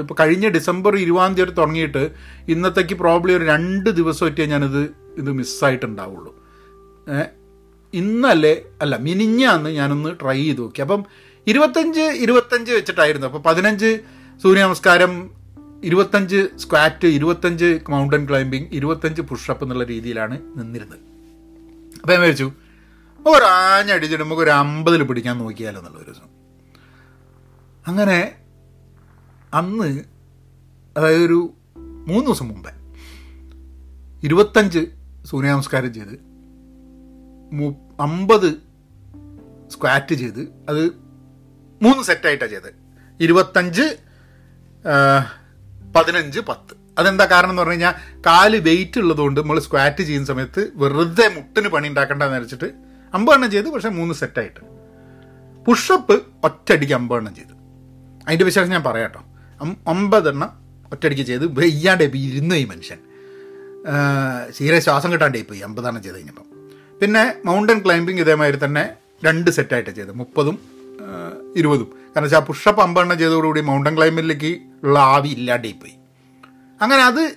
[0.01, 2.11] ഇപ്പോൾ കഴിഞ്ഞ ഡിസംബർ ഇരുപതാം തീയതി തുടങ്ങിയിട്ട്
[2.49, 4.81] ഇന്നത്തേക്ക് പ്രോബ്ലി ഒരു രണ്ട് ദിവസം ദിവസമായിട്ടേ ഞാനിത്
[5.17, 6.35] ഇത് മിസ്സായിട്ടുണ്ടാവുള്ളൂ
[7.95, 10.81] ഇന്നല്ലേ അല്ല മിനിഞ്ഞാന്ന് ഞാനൊന്ന് ട്രൈ ചെയ്ത് നോക്കി.
[10.81, 11.05] അപ്പം
[11.47, 13.27] ഇരുപത്തഞ്ച് ഇരുപത്തഞ്ച് വെച്ചിട്ടായിരുന്നു.
[13.27, 13.99] അപ്പോൾ പതിനഞ്ച്
[14.43, 15.38] സൂര്യ നമസ്കാരം
[15.85, 20.99] ഇരുപത്തഞ്ച് സ്ക്വാറ്റ് ഇരുപത്തഞ്ച് മൗണ്ടൻ ക്ലൈമ്പിംഗ് ഇരുപത്തഞ്ച് പുഷപ്പ് എന്നുള്ള രീതിയിലാണ് നിന്നിരുന്നത്.
[22.01, 22.53] അപ്പോൾ ഞാൻ വിചാരിച്ചു
[23.27, 26.29] ഒരു ആഞ്ഞടിച്ചിട്ട് നമുക്ക് ഒരു അമ്പതിൽ പിടിക്കാൻ നോക്കിയാലോ എന്നുള്ള ഒരു ദിവസം.
[27.87, 28.33] അങ്ങനെ
[29.55, 30.03] അന്ന്
[30.97, 32.71] അതായത് ഒരു മൂന്ന് ദിവസം മുമ്പേ
[34.25, 34.87] ഇരുപത്തഞ്ച്
[35.25, 36.15] സൂര്യനമസ്കാരം ചെയ്ത്
[37.53, 38.55] മു അമ്പത്
[39.69, 40.87] സ്ക്വാറ്റ് ചെയ്ത് അത്
[41.83, 42.73] മൂന്ന് സെറ്റായിട്ടാണ് ചെയ്തത്.
[43.21, 43.83] ഇരുപത്തഞ്ച്
[45.97, 46.75] പതിനഞ്ച് പത്ത്.
[46.99, 47.95] അതെന്താ കാരണം എന്ന് പറഞ്ഞു കഴിഞ്ഞാൽ
[48.27, 52.69] കാൽ വെയിറ്റ് ഉള്ളതുകൊണ്ട് നമ്മൾ സ്ക്വാറ്റ് ചെയ്യുന്ന സമയത്ത് വെറുതെ മുട്ടിന് പണി ഉണ്ടാക്കണ്ടെന്ന് വെച്ചിട്ട്
[53.15, 54.61] അമ്പതെണ്ണം ചെയ്തു പക്ഷേ മൂന്ന് സെറ്റായിട്ട്
[55.67, 57.55] പുഷപ്പ് ഒറ്റയടിക്ക് അമ്പതെണ്ണം ചെയ്തു.
[58.27, 59.23] അതിന്റെ വിശേഷം ഞാൻ പറയാം കേട്ടോ.
[59.87, 60.51] ഒമ്പതെണ്ണം
[60.93, 62.99] ഒറ്റയടിക്ക് ചെയ്ത് വെയ്യാണ്ട് ഇരുന്നു ഈ മനുഷ്യൻ.
[64.61, 66.47] തീരെ ശ്വാസം കിട്ടാണ്ടേ പോയി അമ്പതെണ്ണം ചെയ്ത് കഴിഞ്ഞപ്പം.
[67.01, 68.89] പിന്നെ മൗണ്ടൻ ക്ലൈമ്പിംഗ് ഇതേമാതിരി തന്നെ
[69.25, 70.13] രണ്ട് സെറ്റായിട്ട് ചെയ്ത്.
[70.13, 70.78] മുപ്പതും
[71.57, 71.89] ഇരുപതും.
[72.07, 75.95] കാരണം വെച്ചാൽ പുഷപ്പ് അമ്പെണ്ണം ചെയ്തതോടുകൂടി മൗണ്ടൻ ക്ലൈമ്പിലേക്ക് ഉള്ള ആവി ഇല്ലാണ്ടേ പോയി
[76.81, 77.37] അങ്ങനെ അത്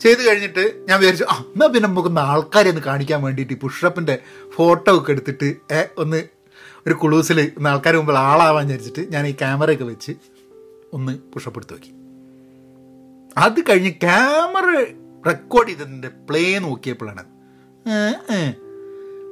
[0.00, 4.18] ചെയ്ത് കഴിഞ്ഞിട്ട് ഞാൻ വിചാരിച്ചു ആ എന്നാൽ പിന്നെ നമുക്ക് ആൾക്കാരെ ഒന്ന് കാണിക്കാൻ വേണ്ടിയിട്ട് ഈ പുഷപ്പിന്റെ
[4.54, 5.48] ഫോട്ടോ ഒക്കെ എടുത്തിട്ട്
[5.98, 6.20] ഒന്ന്
[6.86, 10.12] ഒരു കുളൂസിൽ ഒന്ന് ആൾക്കാർ മുമ്പിൽ ആളാവാൻ വിചാരിച്ചിട്ട് ഞാൻ ഈ ക്യാമറയൊക്കെ വെച്ച്
[10.92, 11.90] ഒന്ന് പുഷപ്പ് എടുത്ത് നോക്കി.
[13.36, 14.66] അത് കഴിഞ്ഞ് ക്യാമറ
[15.26, 17.24] റെക്കോർഡ് ചെയ്തതിന്റെ പ്ലേ നോക്കിയപ്പോഴാണ്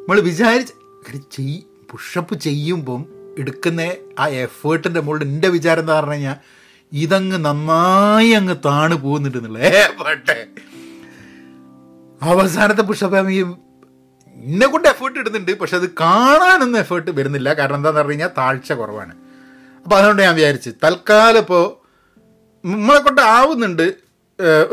[0.01, 3.81] നമ്മൾ വിചാരിച്ച് പുഷപ്പ് ചെയ്യുമ്പം എടുക്കുന്ന
[4.19, 6.37] ആ എഫേർട്ടിന്റെ മുകളിൽ എന്റെ വിചാരം എന്താ പറഞ്ഞു കഴിഞ്ഞാൽ
[6.93, 9.85] ഇതങ്ങ് നന്നായി അങ്ങ് താണു പോകുന്നുണ്ട് എന്നുള്ളത് ഏ
[12.23, 17.49] അവസാനത്തെ പുഷപ്പ് എന്നെ കൊണ്ട് എഫേർട്ട് ഇടുന്നുണ്ട് പക്ഷെ അത് കാണാനൊന്നും എഫേർട്ട് വരുന്നില്ല.
[17.53, 19.15] കാരണം എന്താണെന്ന് പറഞ്ഞു കഴിഞ്ഞാൽ താഴ്ച കുറവാണ്.
[19.85, 21.65] അപ്പോൾ അതുകൊണ്ട് ഞാൻ വിചാരിച്ച് തൽക്കാലം ഇപ്പോൾ
[22.65, 23.87] നമ്മളെ കൊണ്ട് ആവുന്നുണ്ട്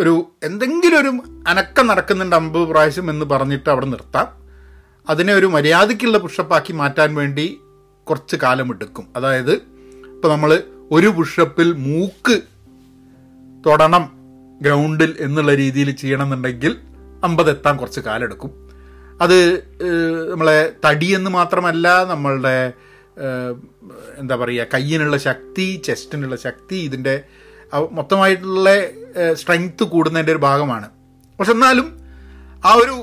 [0.01, 1.11] ഒരു എന്തെങ്കിലും ഒരു
[1.47, 4.27] അനക്കം നടക്കുന്നുണ്ട് അമ്പത് പ്രാവശ്യം എന്ന് പറഞ്ഞിട്ട് അവിടെ നിർത്താം.
[5.09, 7.47] അതിനെ ഒരു മര്യാദയ്ക്കുള്ള പുഷപ്പാക്കി മാറ്റാൻ വേണ്ടി
[8.09, 9.05] കുറച്ച് കാലം എടുക്കും.
[9.15, 9.53] അതായത്
[10.15, 10.51] ഇപ്പോൾ നമ്മൾ
[10.91, 12.35] ഒരു പുഷപ്പിൽ മൂക്ക്
[13.65, 14.03] തൊടണം
[14.61, 16.73] ഗ്രൗണ്ടിൽ എന്നുള്ള രീതിയിൽ ചെയ്യണമെന്നുണ്ടെങ്കിൽ
[17.23, 18.51] അമ്പത് എത്താൻ കുറച്ച് കാലം എടുക്കും.
[19.21, 19.37] അത്
[20.31, 22.73] നമ്മളെ തടിയെന്ന് മാത്രമല്ല നമ്മളുടെ
[24.17, 27.15] എന്താ പറയുക കയ്യിനുള്ള ശക്തി ചെസ്റ്റിനുള്ള ശക്തി ഇതിന്റെ
[27.91, 28.69] മൊത്തമായിട്ടുള്ള
[29.33, 30.87] സ്ട്രെങ്ത്ത് കൂടുന്നതിന്റെ ഒരു ഭാഗമാണ്.
[31.39, 31.87] പക്ഷെ എന്നാലും
[32.65, 32.95] ആ ഒരു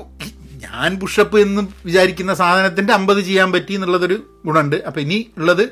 [0.61, 4.75] ഞാൻ പുഷപ്പ് എന്ന് വിചാരിക്കുന്ന സാധനത്തിന്റെ അമ്പത് ചെയ്യാൻ പറ്റി എന്നുള്ളതൊരു ഗുണമുണ്ട്.
[4.87, 5.63] അപ്പോൾ ഇനി ഉള്ളത്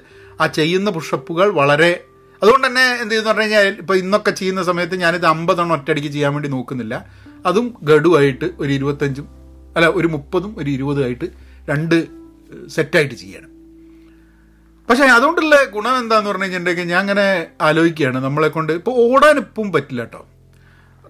[0.42, 2.04] ആ ചെയ്യുന്ന പുഷപ്പുകൾ വളരെ
[2.42, 6.50] അതുകൊണ്ട് തന്നെ എന്ത് ചെയ്യുന്നു പറഞ്ഞു കഴിഞ്ഞാൽ ഇപ്പോൾ ഇന്നൊക്കെ ചെയ്യുന്ന സമയത്ത് ഞാനിത് അമ്പതെണ്ണം ഒറ്റയടിക്ക് ചെയ്യാൻ വേണ്ടി
[6.50, 7.06] നോക്കുന്നില്ല.
[7.46, 9.28] അതും ഗഡുവായിട്ട് ഒരു ഇരുപത്തഞ്ചും
[9.76, 11.28] അല്ല ഒരു മുപ്പതും ഒരു ഇരുപതും ആയിട്ട്
[11.70, 11.96] രണ്ട്
[12.68, 13.52] സെറ്റായിട്ട് ചെയ്യണം.
[14.90, 18.20] പക്ഷേ അതുകൊണ്ടുള്ള ഗുണം എന്താന്ന് പറഞ്ഞു കഴിഞ്ഞിട്ടുണ്ടെങ്കിൽ ഞാൻ അങ്ങനെ ആലോചിക്കുകയാണ്.
[18.24, 19.38] നമ്മളെ കൊണ്ട് ഇപ്പോൾ ഓടാൻ
[19.72, 20.22] പറ്റില്ല കേട്ടോ.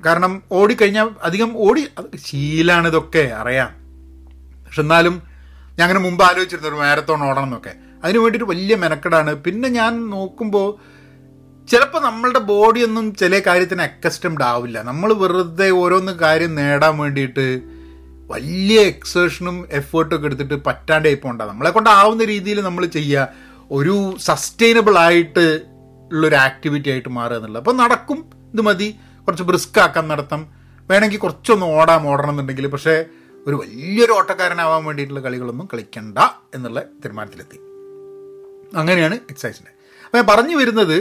[0.05, 3.69] കാരണം ഓടിക്കഴിഞ്ഞാൽ അധികം ഓടി ശീലാണ് ഇതൊക്കെ അറിയാം.
[4.65, 5.21] പക്ഷെ എന്നാലും
[5.77, 7.73] ഞാൻ അങ്ങനെ മുമ്പ് ആലോചിച്ചിരുന്നു ഒരു മാരത്തോൺ ഓടണം എന്നൊക്കെ.
[8.03, 9.35] അതിന് വേണ്ടിയിട്ട് വലിയ മെനക്കെടാണ്.
[9.35, 10.99] പിന്നെ ഞാൻ നോക്കുമ്പോൾ
[11.71, 14.81] ചിലപ്പോൾ നമ്മളുടെ ബോഡിയൊന്നും ചില കാര്യത്തിന് അക്കസ്റ്റംഡ് ആവില്ല.
[14.81, 17.61] നമ്മൾ വെറുതെ ഓരോന്ന് കാര്യം നേടാൻ വേണ്ടിയിട്ട്
[18.27, 23.27] വലിയ എക്സേഷനും എഫേർട്ടും ഒക്കെ എടുത്തിട്ട് പറ്റാണ്ടേ ഉണ്ടാകും നമ്മളെ കൊണ്ടാവുന്ന രീതിയിൽ നമ്മൾ ചെയ്യുക
[23.71, 25.59] ഒരു സസ്റ്റൈനബിൾ ആയിട്ട്
[26.11, 27.61] ഉള്ളൊരു ആക്ടിവിറ്റി ആയിട്ട് മാറുക എന്നുള്ളത്.
[27.61, 28.99] അപ്പോൾ നടക്കും ഇത് മതി.
[29.29, 30.41] കുറച്ച് ബ്രിസ്ക് ആക്കാൻ നടത്തം.
[30.89, 33.05] വേണമെങ്കിൽ കുറച്ചൊന്ന് ഓടാം ഓടണം എന്നുണ്ടെങ്കിൽ പക്ഷേ
[33.47, 36.17] ഒരു വലിയൊരു ഓട്ടക്കാരനാവാൻ വേണ്ടിയിട്ടുള്ള കളികളൊന്നും കളിക്കണ്ട
[36.55, 37.57] എന്നുള്ള തീരുമാനത്തിലെത്തി.
[38.77, 39.71] അങ്ങനെയാണ് എക്സസൈസിന്റെ
[40.05, 40.97] അപ്പം പറഞ്ഞു വരുന്നത്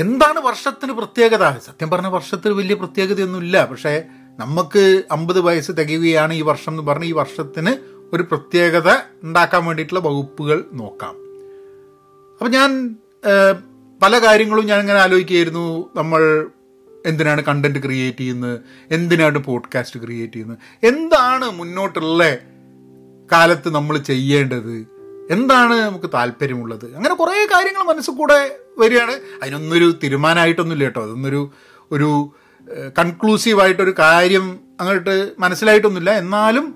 [0.00, 1.44] എന്താണ് വർഷത്തിന് പ്രത്യേകത?
[1.66, 3.64] സത്യം പറഞ്ഞ വർഷത്തിന് വലിയ പ്രത്യേകതയൊന്നുമില്ല.
[3.64, 4.02] പക്ഷേ
[4.38, 7.72] നമുക്ക് അമ്പത് വയസ്സ് തികയുകയാണ് ഈ വർഷം എന്ന് പറഞ്ഞ് ഈ വർഷത്തിന്
[8.12, 8.90] ഒരു പ്രത്യേകത
[9.22, 11.14] ഉണ്ടാക്കാൻ വേണ്ടിയിട്ടുള്ള വകുപ്പുകൾ നോക്കാം.
[12.36, 12.96] അപ്പം ഞാൻ
[14.02, 15.90] പല കാര്യങ്ങളും ഞാൻ ഇങ്ങനെ ആലോചിക്കുകയായിരുന്നു.
[15.94, 16.22] നമ്മൾ
[17.06, 18.60] എന്തിനാണ് കണ്ടന്റ് ക്രിയേറ്റ് ചെയ്യുന്നത്?
[18.90, 20.86] എന്തിനാണ് പോഡ്കാസ്റ്റ് ക്രിയേറ്റ് ചെയ്യുന്നത്?
[20.86, 22.36] എന്താണ് മുന്നോട്ടുള്ള
[23.32, 24.86] കാലത്ത് നമ്മൾ ചെയ്യേണ്ടത്?
[25.30, 26.94] എന്താണ് നമുക്ക് താല്പര്യമുള്ളത്?
[26.96, 29.12] അങ്ങനെ കുറേ കാര്യങ്ങൾ മനസ്സിൽ കൂടെ വരികയാണ്.
[29.42, 31.02] അതിനൊന്നൊരു തീരുമാനമായിട്ടൊന്നുമില്ല കേട്ടോ.
[31.02, 31.50] അതൊന്നൊരു
[31.92, 32.34] ഒരു
[32.98, 36.10] കൺക്ലൂസീവായിട്ടൊരു കാര്യം അങ്ങോട്ട് മനസ്സിലായിട്ടൊന്നുമില്ല.
[36.10, 36.74] എന്നാലും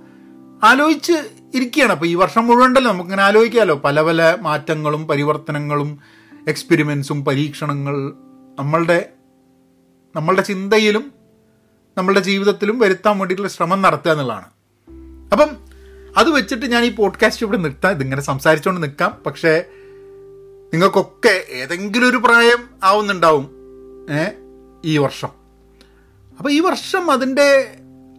[0.63, 1.13] ആലോചിച്ച്
[1.55, 1.93] ഇരിക്കുകയാണ്.
[1.93, 5.99] അപ്പോൾ ഈ വർഷം മുഴുവൻ ഉണ്ടല്ലോ നമുക്കിങ്ങനെ ആലോചിക്കാമല്ലോ പല പല മാറ്റങ്ങളും പരിവർത്തനങ്ങളും
[6.49, 8.13] എക്സ്പെരിമെൻസും പരീക്ഷണങ്ങൾ
[8.59, 9.13] നമ്മളുടെ
[10.17, 11.13] നമ്മളുടെ ചിന്തയിലും
[11.99, 14.47] നമ്മളുടെ ജീവിതത്തിലും വരുത്താൻ വേണ്ടിയിട്ടുള്ള ശ്രമം നടത്തുക എന്നുള്ളതാണ്.
[15.33, 15.57] അപ്പം
[16.17, 17.91] അത് വെച്ചിട്ട് ഞാൻ ഈ പോഡ്കാസ്റ്റ് ഇവിടെ നിർത്താം.
[17.91, 19.23] ഇതിങ്ങനെ സംസാരിച്ചുകൊണ്ട് നിൽക്കാം.
[19.27, 19.65] പക്ഷേ
[20.73, 23.51] നിങ്ങൾക്കൊക്കെ ഏതെങ്കിലും ഒരു പ്രായം ആവുന്നുണ്ടാവും
[24.85, 25.29] ഈ വർഷം.
[26.39, 27.77] അപ്പോൾ ഈ വർഷം അതിന്റെ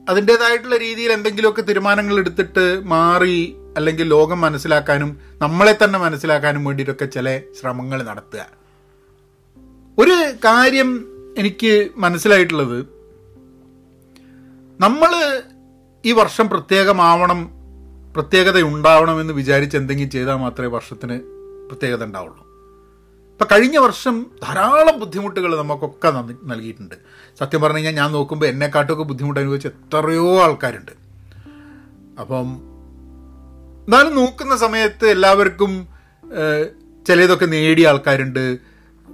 [0.10, 8.04] അതിന്റേതായിട്ടുള്ള രീതിയിൽ എന്തെങ്കിലുമൊക്കെ തീരുമാനങ്ങൾ എടുത്തിട്ട് മാറി അല്ലെങ്കിൽ ലോകം മനസ്സിലാക്കാനും നമ്മളെ തന്നെ മനസ്സിലാക്കാനും വേണ്ടിയിട്ടൊക്കെ ചില ശ്രമങ്ങൾ
[8.04, 8.48] നടത്തുക.
[9.98, 12.86] ഒരു കാര്യം എനിക്ക് മനസ്സിലായിട്ടുള്ളത്
[14.80, 15.42] നമ്മൾ
[16.06, 17.50] ഈ വർഷം പ്രത്യേകമാവണം
[18.14, 21.18] പ്രത്യേകത ഉണ്ടാവണം എന്ന് വിചാരിച്ച് എന്തെങ്കിലും ചെയ്താൽ മാത്രമേ വർഷത്തിന്
[21.68, 22.46] പ്രത്യേകത ഉണ്ടാവുള്ളൂ.
[23.32, 26.10] ഇപ്പം കഴിഞ്ഞ വർഷം ധാരാളം ബുദ്ധിമുട്ടുകൾ നമുക്കൊക്കെ
[26.44, 26.96] നൽകിയിട്ടുണ്ട്.
[27.40, 30.92] സത്യം പറഞ്ഞു കഴിഞ്ഞാൽ ഞാൻ നോക്കുമ്പോൾ എന്നെക്കാട്ടൊക്കെ ബുദ്ധിമുട്ട് അനുഭവിച്ച എത്രയോ ആൾക്കാരുണ്ട്.
[32.22, 32.50] അപ്പം
[33.86, 35.88] എന്നാലും നോക്കുന്ന സമയത്ത് എല്ലാവർക്കും
[37.08, 38.71] ചിലതൊക്കെ നേടിയ ആൾക്കാരുണ്ട്.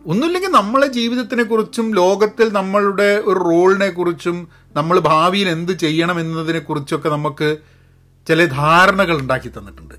[0.08, 7.10] ഒന്നുമില്ലെങ്കിൽ നമ്മളെ ജീവിതത്തിനെ കുറിച്ചും ലോകത്തിൽ നമ്മളുടെ ഒരു റോളിനെ കുറിച്ചും നമ്മൾ ഭാവിയിൽ എന്ത് ചെയ്യണം എന്നതിനെ കുറിച്ചൊക്കെ
[7.10, 7.58] നമുക്ക്
[8.28, 9.96] ചില ധാരണകൾ ഉണ്ടാക്കി തന്നിട്ടുണ്ട്.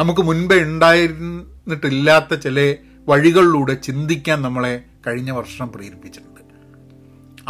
[0.00, 2.76] നമുക്ക് മുൻപേ ഉണ്ടായിരുന്നിട്ടില്ലാത്ത ചില
[3.08, 6.40] വഴികളിലൂടെ ചിന്തിക്കാൻ നമ്മളെ കഴിഞ്ഞ വർഷം പ്രേരിപ്പിച്ചിട്ടുണ്ട്.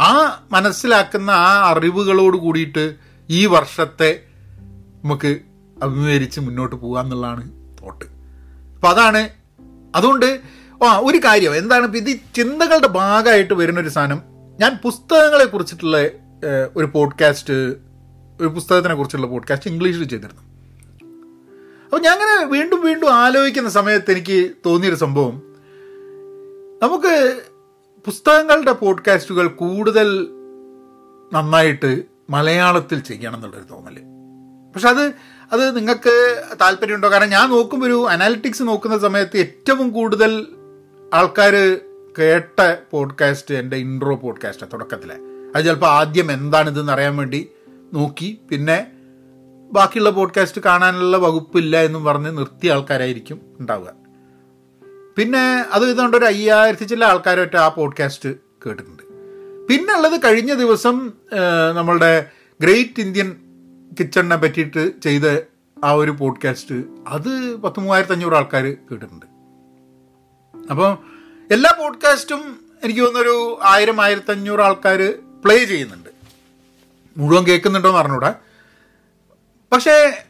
[0.01, 2.95] ആ മനസ്സിലാക്കുന്ന ആ അറിവുകളോട് കൂടിയിട്ട്
[3.29, 4.21] ഈ വർഷത്തെ
[5.03, 5.39] നമുക്ക്
[5.83, 8.05] അഭിമുഖീകരിച്ച് മുന്നോട്ട് പോകാമെന്നുള്ളതാണ് തോട്ട്.
[8.75, 9.29] അപ്പം അതാണ്.
[9.95, 11.55] അതുകൊണ്ട് ആ ഒരു കാര്യം.
[11.55, 14.21] എന്താണ് ഇത് ചിന്തകളുടെ ഭാഗമായിട്ട് വരുന്നൊരു സാധനം.
[14.59, 16.01] ഞാൻ പുസ്തകങ്ങളെ കുറിച്ചിട്ടുള്ള
[16.75, 17.53] ഒരു പോഡ്കാസ്റ്റ്
[18.41, 20.41] ഒരു പുസ്തകത്തിനെ കുറിച്ചുള്ള പോഡ്കാസ്റ്റ് ഇംഗ്ലീഷിൽ ചെയ്തിരുന്നു.
[21.83, 25.43] അപ്പോൾ ഞാൻ അങ്ങനെ വീണ്ടും വീണ്ടും ആലോചിക്കുന്ന സമയത്ത് എനിക്ക് തോന്നിയൊരു സംഭവം.
[26.83, 27.41] നമുക്ക്
[28.05, 30.27] പുസ്തകങ്ങളുടെ പോഡ്കാസ്റ്റുകൾ കൂടുതൽ
[31.33, 33.99] നന്നായിട്ട് മലയാളത്തിൽ ചെയ്യണം എന്നുള്ളൊരു തോന്നൽ.
[34.73, 35.13] പക്ഷെ അത്
[35.51, 37.11] അത് നിങ്ങൾക്ക് താല്പര്യമുണ്ടോ?
[37.11, 40.47] കാരണം ഞാൻ നോക്കുമ്പോൾ ഒരു അനാലിറ്റിക്സ് നോക്കുന്ന സമയത്ത് ഏറ്റവും കൂടുതൽ
[41.13, 41.53] ആൾക്കാർ
[42.19, 45.15] കേട്ട പോഡ്കാസ്റ്റ് എന്റെ ഇൻട്രോ പോഡ്കാസ്റ്റ് തുടക്കത്തിലെ.
[45.55, 47.49] അത് ചിലപ്പോൾ ആദ്യം എന്താണിതെന്ന് അറിയാൻ വേണ്ടി
[47.93, 48.87] നോക്കി പിന്നെ
[49.71, 53.93] ബാക്കിയുള്ള പോഡ്കാസ്റ്റ് കാണാനുള്ള വകുപ്പില്ല എന്നും പറഞ്ഞ് നിർത്തിയ ആൾക്കാരായിരിക്കും ഉണ്ടാവുക.
[55.17, 58.29] പിന്നെ അത് ഇതുകൊണ്ട് ഒരു അയ്യായിരത്തി ചില ആൾക്കാരൊറ്റ ആ പോഡ്കാസ്റ്റ്
[58.65, 59.03] കേട്ടിട്ടുണ്ട്.
[59.69, 61.11] പിന്നെ ഉള്ളത് കഴിഞ്ഞ ദിവസം
[61.75, 62.13] നമ്മളുടെ
[62.61, 63.31] ഗ്രേറ്റ് ഇന്ത്യൻ
[63.99, 65.25] കിച്ചണിനെ പറ്റിയിട്ട് ചെയ്ത
[65.85, 66.75] ആ ഒരു പോഡ്കാസ്റ്റ്
[67.07, 69.25] അത് പത്ത് മൂവായിരത്തി അഞ്ഞൂറ് ആൾക്കാർ കേട്ടിട്ടുണ്ട്.
[70.71, 70.97] അപ്പോൾ
[71.53, 75.13] എല്ലാ പോഡ്കാസ്റ്റും എനിക്ക് തോന്നുന്നൊരു ആയിരം ആയിരത്തി അഞ്ഞൂറ് ആൾക്കാർ
[75.45, 76.09] പ്ലേ ചെയ്യുന്നുണ്ട്.
[77.17, 78.33] മുഴുവൻ കേൾക്കുന്നുണ്ടോ എന്ന് അറിഞ്ഞൂടാ.
[79.71, 80.23] പക്ഷേ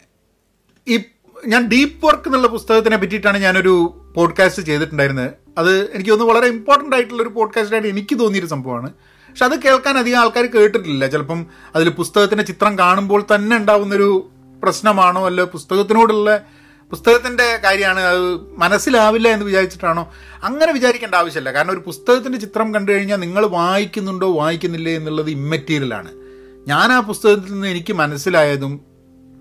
[0.88, 1.04] ഈ
[1.48, 5.32] ഞാൻ ഡീപ്പ് വർക്ക് എന്നുള്ള പുസ്തകത്തിനെ പറ്റിയിട്ടാണ് ഞാനൊരു പോഡ്കാസ്റ്റ് ചെയ്തിട്ടുണ്ടായിരുന്നത്.
[5.58, 8.94] അത് എനിക്ക് തോന്നുന്നു വളരെ ഇമ്പോർട്ടന്റ് ആയിട്ടുള്ള ഒരു പോഡ്കാസ്റ്റായിട്ട് എനിക്ക് തോന്നിയൊരു സംഭവമാണ്.
[9.30, 11.08] പക്ഷെ അത് കേൾക്കാൻ അധികം ആൾക്കാർ കേട്ടിട്ടില്ല.
[11.08, 14.30] ചിലപ്പം അതിൽ പുസ്തകത്തിന്റെ ചിത്രം കാണുമ്പോൾ തന്നെ ഉണ്ടാവുന്നൊരു
[14.64, 16.42] പ്രശ്നമാണോ അല്ല പുസ്തകത്തിനോടുള്ള
[16.92, 20.14] പുസ്തകത്തിന്റെ കാര്യമാണ് അത് മനസ്സിലാവില്ല എന്ന് വിചാരിച്ചിട്ടാണോ?
[20.44, 21.52] അങ്ങനെ വിചാരിക്കേണ്ട ആവശ്യമില്ല.
[21.52, 26.12] കാരണം ഒരു പുസ്തകത്തിന്റെ ചിത്രം കണ്ടു കഴിഞ്ഞാൽ നിങ്ങൾ വായിക്കുന്നുണ്ടോ വായിക്കുന്നില്ലേ എന്നുള്ളത് ഇമ്മറ്റീരിയലാണ്
[26.68, 28.82] ഞാൻ ആ പുസ്തകത്തിൽ നിന്ന് എനിക്ക് മനസ്സിലായതും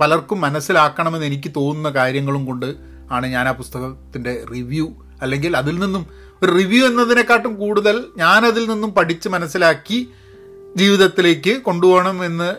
[0.01, 2.75] പലർക്കും മനസ്സിലാക്കണമെന്ന് എനിക്ക് തോന്നുന്ന കാര്യങ്ങളും കൊണ്ട്
[3.11, 4.89] ആണ് ഞാൻ ആ പുസ്തകത്തിന്റെ റിവ്യൂ
[5.23, 6.07] അല്ലെങ്കിൽ അതിൽ നിന്നും
[6.43, 10.09] ഒരു റിവ്യൂ എന്നതിനെക്കാട്ടും കൂടുതൽ ഞാനതിൽ നിന്നും പഠിച്ച് മനസ്സിലാക്കി
[10.77, 12.55] ജീവിതത്തിലേക്ക് കൊണ്ടുപോകണം എന്ന്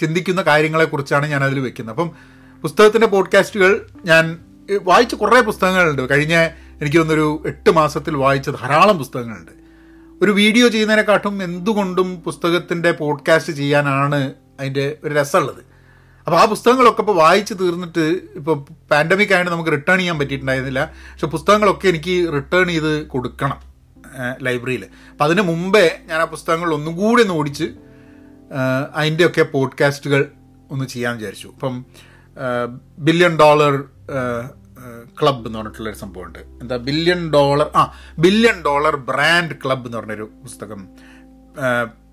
[0.00, 1.94] ചിന്തിക്കുന്ന കാര്യങ്ങളെക്കുറിച്ചാണ് ഞാനതിൽ വെക്കുന്നത്.
[1.94, 2.10] അപ്പം
[2.62, 4.38] പുസ്തകത്തിന്റെ പോഡ്കാസ്റ്റുകൾ ഞാൻ
[4.82, 6.10] വായിച്ച കുറേ പുസ്തകങ്ങളുണ്ട്.
[6.10, 6.34] കഴിഞ്ഞ
[6.80, 9.52] എനിക്ക് തോന്നുന്നൊരു എട്ട് മാസത്തിൽ വായിച്ച ധാരാളം പുസ്തകങ്ങളുണ്ട്.
[10.24, 15.62] ഒരു വീഡിയോ ചെയ്യുന്നതിനെക്കാട്ടും എന്തുകൊണ്ടും പുസ്തകത്തിന്റെ പോഡ്കാസ്റ്റ് ചെയ്യാനാണ് അതിന്റെ ഒരു രസമുള്ളത്.
[16.26, 18.56] അപ്പോൾ ആ പുസ്തകങ്ങളൊക്കെ ഇപ്പോൾ വായിച്ച് തീർന്നിട്ട് ഇപ്പോൾ
[18.90, 20.84] പാൻഡമിക് ആയതുകൊണ്ട് നമുക്ക് റിട്ടേൺ ചെയ്യാൻ പറ്റിയിട്ടുണ്ടായിരുന്നില്ല.
[20.84, 23.58] പക്ഷെ പുസ്തകങ്ങളൊക്കെ എനിക്ക് റിട്ടേൺ ചെയ്ത് കൊടുക്കണം
[24.42, 27.64] ലൈബ്രറിയിൽ അപ്പം അതിന് മുമ്പേ ഞാൻ ആ പുസ്തകങ്ങൾ ഒന്നും കൂടി ഒന്ന് ഓടിച്ച്
[28.94, 30.30] അതിന്റെയൊക്കെ പോഡ്കാസ്റ്റുകൾ
[30.70, 31.48] ഒന്ന് ചെയ്യാൻ വിചാരിച്ചു.
[31.48, 31.86] ഇപ്പം
[32.98, 33.84] ബില്യൺ ഡോളർ
[35.22, 36.38] ക്ലബ് എന്ന് പറഞ്ഞിട്ടുള്ളൊരു സംഭവമുണ്ട്.
[36.38, 40.88] എന്താ ബില്യൺ ഡോളർ ആ ബില്യൺ ഡോളർ ബ്രാൻഡ് ക്ലബ് എന്ന് പറഞ്ഞൊരു പുസ്തകം.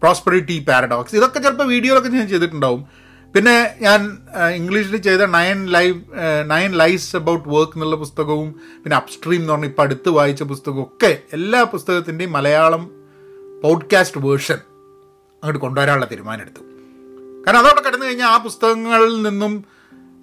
[0.01, 2.87] പ്രോസ്പെറിറ്റി പാരഡോക്സ് ഇതൊക്കെ ചിലപ്പോൾ വീഡിയോയിലൊക്കെ ഞാൻ ചെയ്തിട്ടുണ്ടാവും.
[3.35, 4.17] പിന്നെ ഞാൻ
[4.55, 5.97] ഇംഗ്ലീഷിൽ ചെയ്ത nine live
[6.51, 8.51] nine lies about work എന്നുള്ള പുസ്തകവും
[8.83, 12.91] പിന്നെ അപ്സ്ട്രീം എന്ന് പറഞ്ഞ ഇപ്പം അടുത്ത് വായിച്ച പുസ്തകവും ഒക്കെ എല്ലാ പുസ്തകത്തിന്റെയും മലയാളം
[13.63, 16.59] പോഡ്കാസ്റ്റ് വേർഷൻ അങ്ങോട്ട് കൊണ്ടുവരാനുള്ള തീരുമാനമെടുത്തു.
[17.45, 19.65] കാരണം അതവിടെ കിടന്നു കഴിഞ്ഞാൽ ആ പുസ്തകങ്ങളിൽ നിന്നും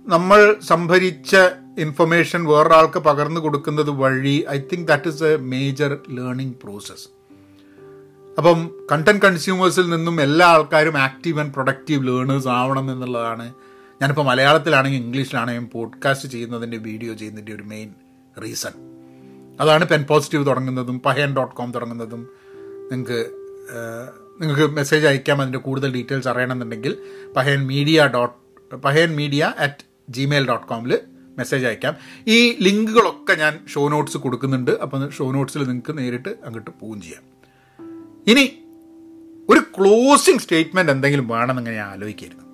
[0.08, 1.36] നമ്മൾ സംഭരിച്ച
[1.78, 7.08] ഇൻഫർമേഷൻ വേറൊരാൾക്ക് പകർന്നു കൊടുക്കുന്നത് വഴി I think that is a major learning process
[8.38, 13.54] അപ്പം കണ്ടന്റ് കൺസ്യൂമേഴ്സിൽ നിന്നും എല്ലാ ആൾക്കാരും ആക്റ്റീവ് ആൻഡ് പ്രൊഡക്റ്റീവ് ലേണേഴ്സ് ആവണം എന്നുള്ളതാണ്.
[14.02, 17.94] ഞാനിപ്പോൾ മലയാളത്തിലാണെങ്കിൽ ഇംഗ്ലീഷിലാണെങ്കിലും പോഡ്കാസ്റ്റ് ചെയ്യുന്നതിന്റെ വീഡിയോ ചെയ്യുന്നതിന്റെ ഒരു മെയിൻ
[18.42, 18.72] റീസൺ
[19.60, 22.28] അതാണ് പെൻ പോസിറ്റീവ് തുടങ്ങുന്നതും പഹയൻ ഡോട്ട് കോം തുടങ്ങുന്നതും.
[22.92, 23.30] നിങ്ങൾക്ക്
[24.40, 26.98] നിങ്ങൾക്ക് മെസ്സേജ് അയക്കാം അതിന്റെ കൂടുതൽ ഡീറ്റെയിൽസ് അറിയണമെന്നുണ്ടെങ്കിൽ
[27.36, 30.98] Pahayan media dot Pahayan media at Gmail dot കോമിൽ
[31.38, 31.94] message അയക്കാം.
[32.26, 34.70] ഈ ലിങ്കുകളൊക്കെ ഞാൻ ഷോ നോട്ട്സ് കൊടുക്കുന്നുണ്ട്.
[34.70, 37.22] അപ്പം ഷോ നോട്ട്സിൽ നിങ്ങൾക്ക് നേരിട്ട് അങ്ങോട്ട് പോവുകയും ചെയ്യാം.
[38.26, 38.62] ഇനി
[39.48, 42.46] ഒരു ക്ലോസിങ് സ്റ്റേറ്റ്മെന്റ് എന്തെങ്കിലും വേണമെന്ന് ഞാൻ ആലോചിക്കരുത്.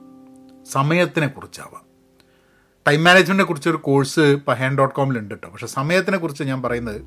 [0.65, 1.93] സമയത്തിനെ കുറിച്ചാവാം.
[2.89, 7.03] ടൈം മാനേജ്മെന്റിനെ കുറിച്ചൊരു കോഴ്സ് പഹേൻ ഡോട്ട് കോമിൽ ഉണ്ട് കേട്ടോ പക്ഷെ സമയത്തിനെ കുറിച്ച് ഞാൻ പറയുന്നത്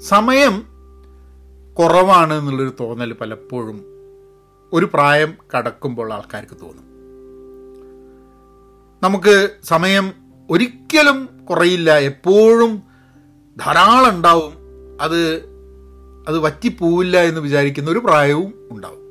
[0.00, 0.62] സമയം
[1.74, 3.84] കുറവാണ് എന്നുള്ളൊരു തോന്നൽ പലപ്പോഴും
[4.72, 6.85] ഒരു പ്രായം കടക്കുമ്പോൾ ആൾക്കാർക്ക് തോന്നും.
[9.02, 10.12] നമുക്ക് സമയം
[10.50, 11.98] ഒരിക്കലും കുറയില്ല.
[11.98, 12.82] എപ്പോഴും
[13.56, 14.52] ധാരാളം ഉണ്ടാവും.
[15.00, 15.36] അത്
[16.28, 19.06] അത് വറ്റിപ്പോവില്ല എന്ന് വിചാരിക്കുന്ന ഒരു പ്രായവും ഉണ്ടാവും.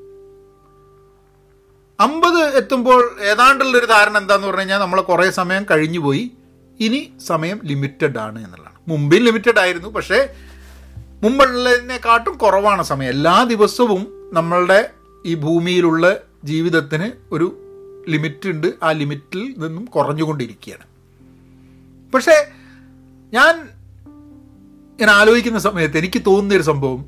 [1.99, 6.31] അമ്പത് എത്തുമ്പോൾ ഏതാണ്ടുള്ളൊരു ധാരണ എന്താന്ന് പറഞ്ഞു കഴിഞ്ഞാൽ നമ്മൾ കുറേ സമയം കഴിഞ്ഞു പോയി.
[6.79, 8.75] ഇനി സമയം ലിമിറ്റഡ് ആണ് എന്നുള്ളതാണ്.
[8.87, 9.89] മുമ്പിൽ ലിമിറ്റഡ് ആയിരുന്നു.
[9.89, 10.33] പക്ഷേ
[11.23, 13.09] മുമ്പുള്ളതിനെക്കാട്ടും കുറവാണ് സമയം.
[13.09, 14.89] എല്ലാ ദിവസവും നമ്മളുടെ
[15.25, 17.64] ഈ ഭൂമിയിലുള്ള ജീവിതത്തിന് ഒരു
[18.09, 20.85] ലിമിറ്റ് ഉണ്ട് ആ ലിമിറ്റിൽ നിന്നും കുറഞ്ഞുകൊണ്ടിരിക്കുകയാണ്.
[22.13, 22.35] പക്ഷേ
[23.33, 23.53] ഞാൻ
[24.99, 27.05] ഞാൻ ആലോചിക്കുന്ന സമയത്ത് എനിക്ക് തോന്നുന്നൊരു സംഭവം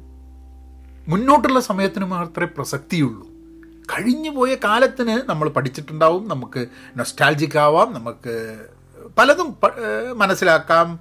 [1.07, 3.27] മുന്നോട്ടുള്ള സമയത്തിന് മാത്രമേ പ്രസക്തിയുള്ളൂ.
[3.91, 8.33] കഴിഞ്ഞു പോയ കാലത്തിന് നമ്മൾ പഠിച്ചിട്ടുണ്ടാവും നമുക്ക് നൊസ്റ്റാൾജിക് ആവാം നമുക്ക്
[9.17, 9.55] പലതും
[10.15, 10.99] മനസ്സിലാക്കാം.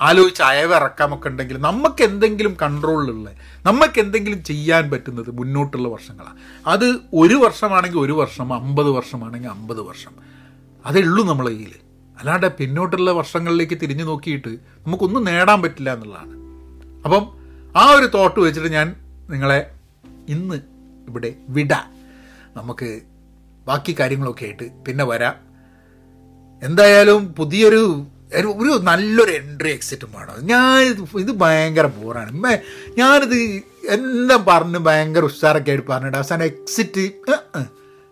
[0.00, 3.30] ആലോചിച്ച് അയവിറക്കാമൊക്കെ ഉണ്ടെങ്കിൽ നമുക്ക് എന്തെങ്കിലും കൺട്രോളിലുള്ള
[3.66, 10.10] നമുക്ക് എന്തെങ്കിലും ചെയ്യാൻ പറ്റുന്നത് മുന്നോട്ടുള്ള വർഷങ്ങളാണ് അത് ഒരു വർഷമാണെങ്കിൽ ഒരു വർഷം അമ്പത് വർഷമാണെങ്കിൽ അമ്പത് വർഷം.
[10.86, 11.74] അതേ ഉള്ളൂ നമ്മളെ കയ്യിൽ.
[12.18, 14.48] അല്ലാണ്ട് പിന്നോട്ടുള്ള വർഷങ്ങളിലേക്ക് തിരിഞ്ഞു നോക്കിയിട്ട്
[14.86, 16.32] നമുക്കൊന്നും നേടാൻ പറ്റില്ല എന്നുള്ളതാണ്.
[17.04, 17.28] അപ്പം
[17.76, 18.96] ആ ഒരു തോട്ട് വെച്ചിട്ട് ഞാൻ
[19.30, 19.70] നിങ്ങളെ
[20.28, 20.56] ഇന്ന്
[21.08, 21.72] ഇവിടെ വിട.
[22.56, 23.00] നമുക്ക്
[23.66, 25.34] ബാക്കി കാര്യങ്ങളൊക്കെ ആയിട്ട് പിന്നെ വരാം.
[26.62, 30.34] എന്തായാലും പുതിയൊരു ഒരു ഒരു നല്ലൊരു എൻട്രി എക്സിറ്റും വേണം.
[30.46, 30.78] ഞാൻ
[31.22, 32.32] ഇത് ഭയങ്കര ബോറാണ്
[32.98, 33.36] ഞാനിത്
[33.96, 37.04] എല്ലാം പറഞ്ഞ് ഭയങ്കര ഉഷാറൊക്കെ ആയിട്ട് പറഞ്ഞിട്ട് അവസാനം എക്സിറ്റ്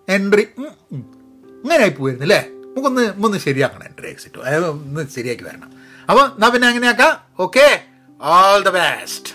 [0.09, 0.45] എൻട്രി
[0.93, 2.41] ഇങ്ങനെ ആയി പോയിരുന്നു അല്ലേ?
[2.65, 4.39] നമുക്കൊന്ന് ഒന്ന് ശരിയാക്കണം എൻട്രി എക്സിറ്റ്
[4.71, 5.71] ഒന്ന് ശരിയാക്കി വരണം.
[6.09, 7.13] അപ്പോൾ എന്നാൽ പിന്നെ അങ്ങനെയാക്കാം.
[7.39, 7.67] Okay
[8.21, 9.33] all the best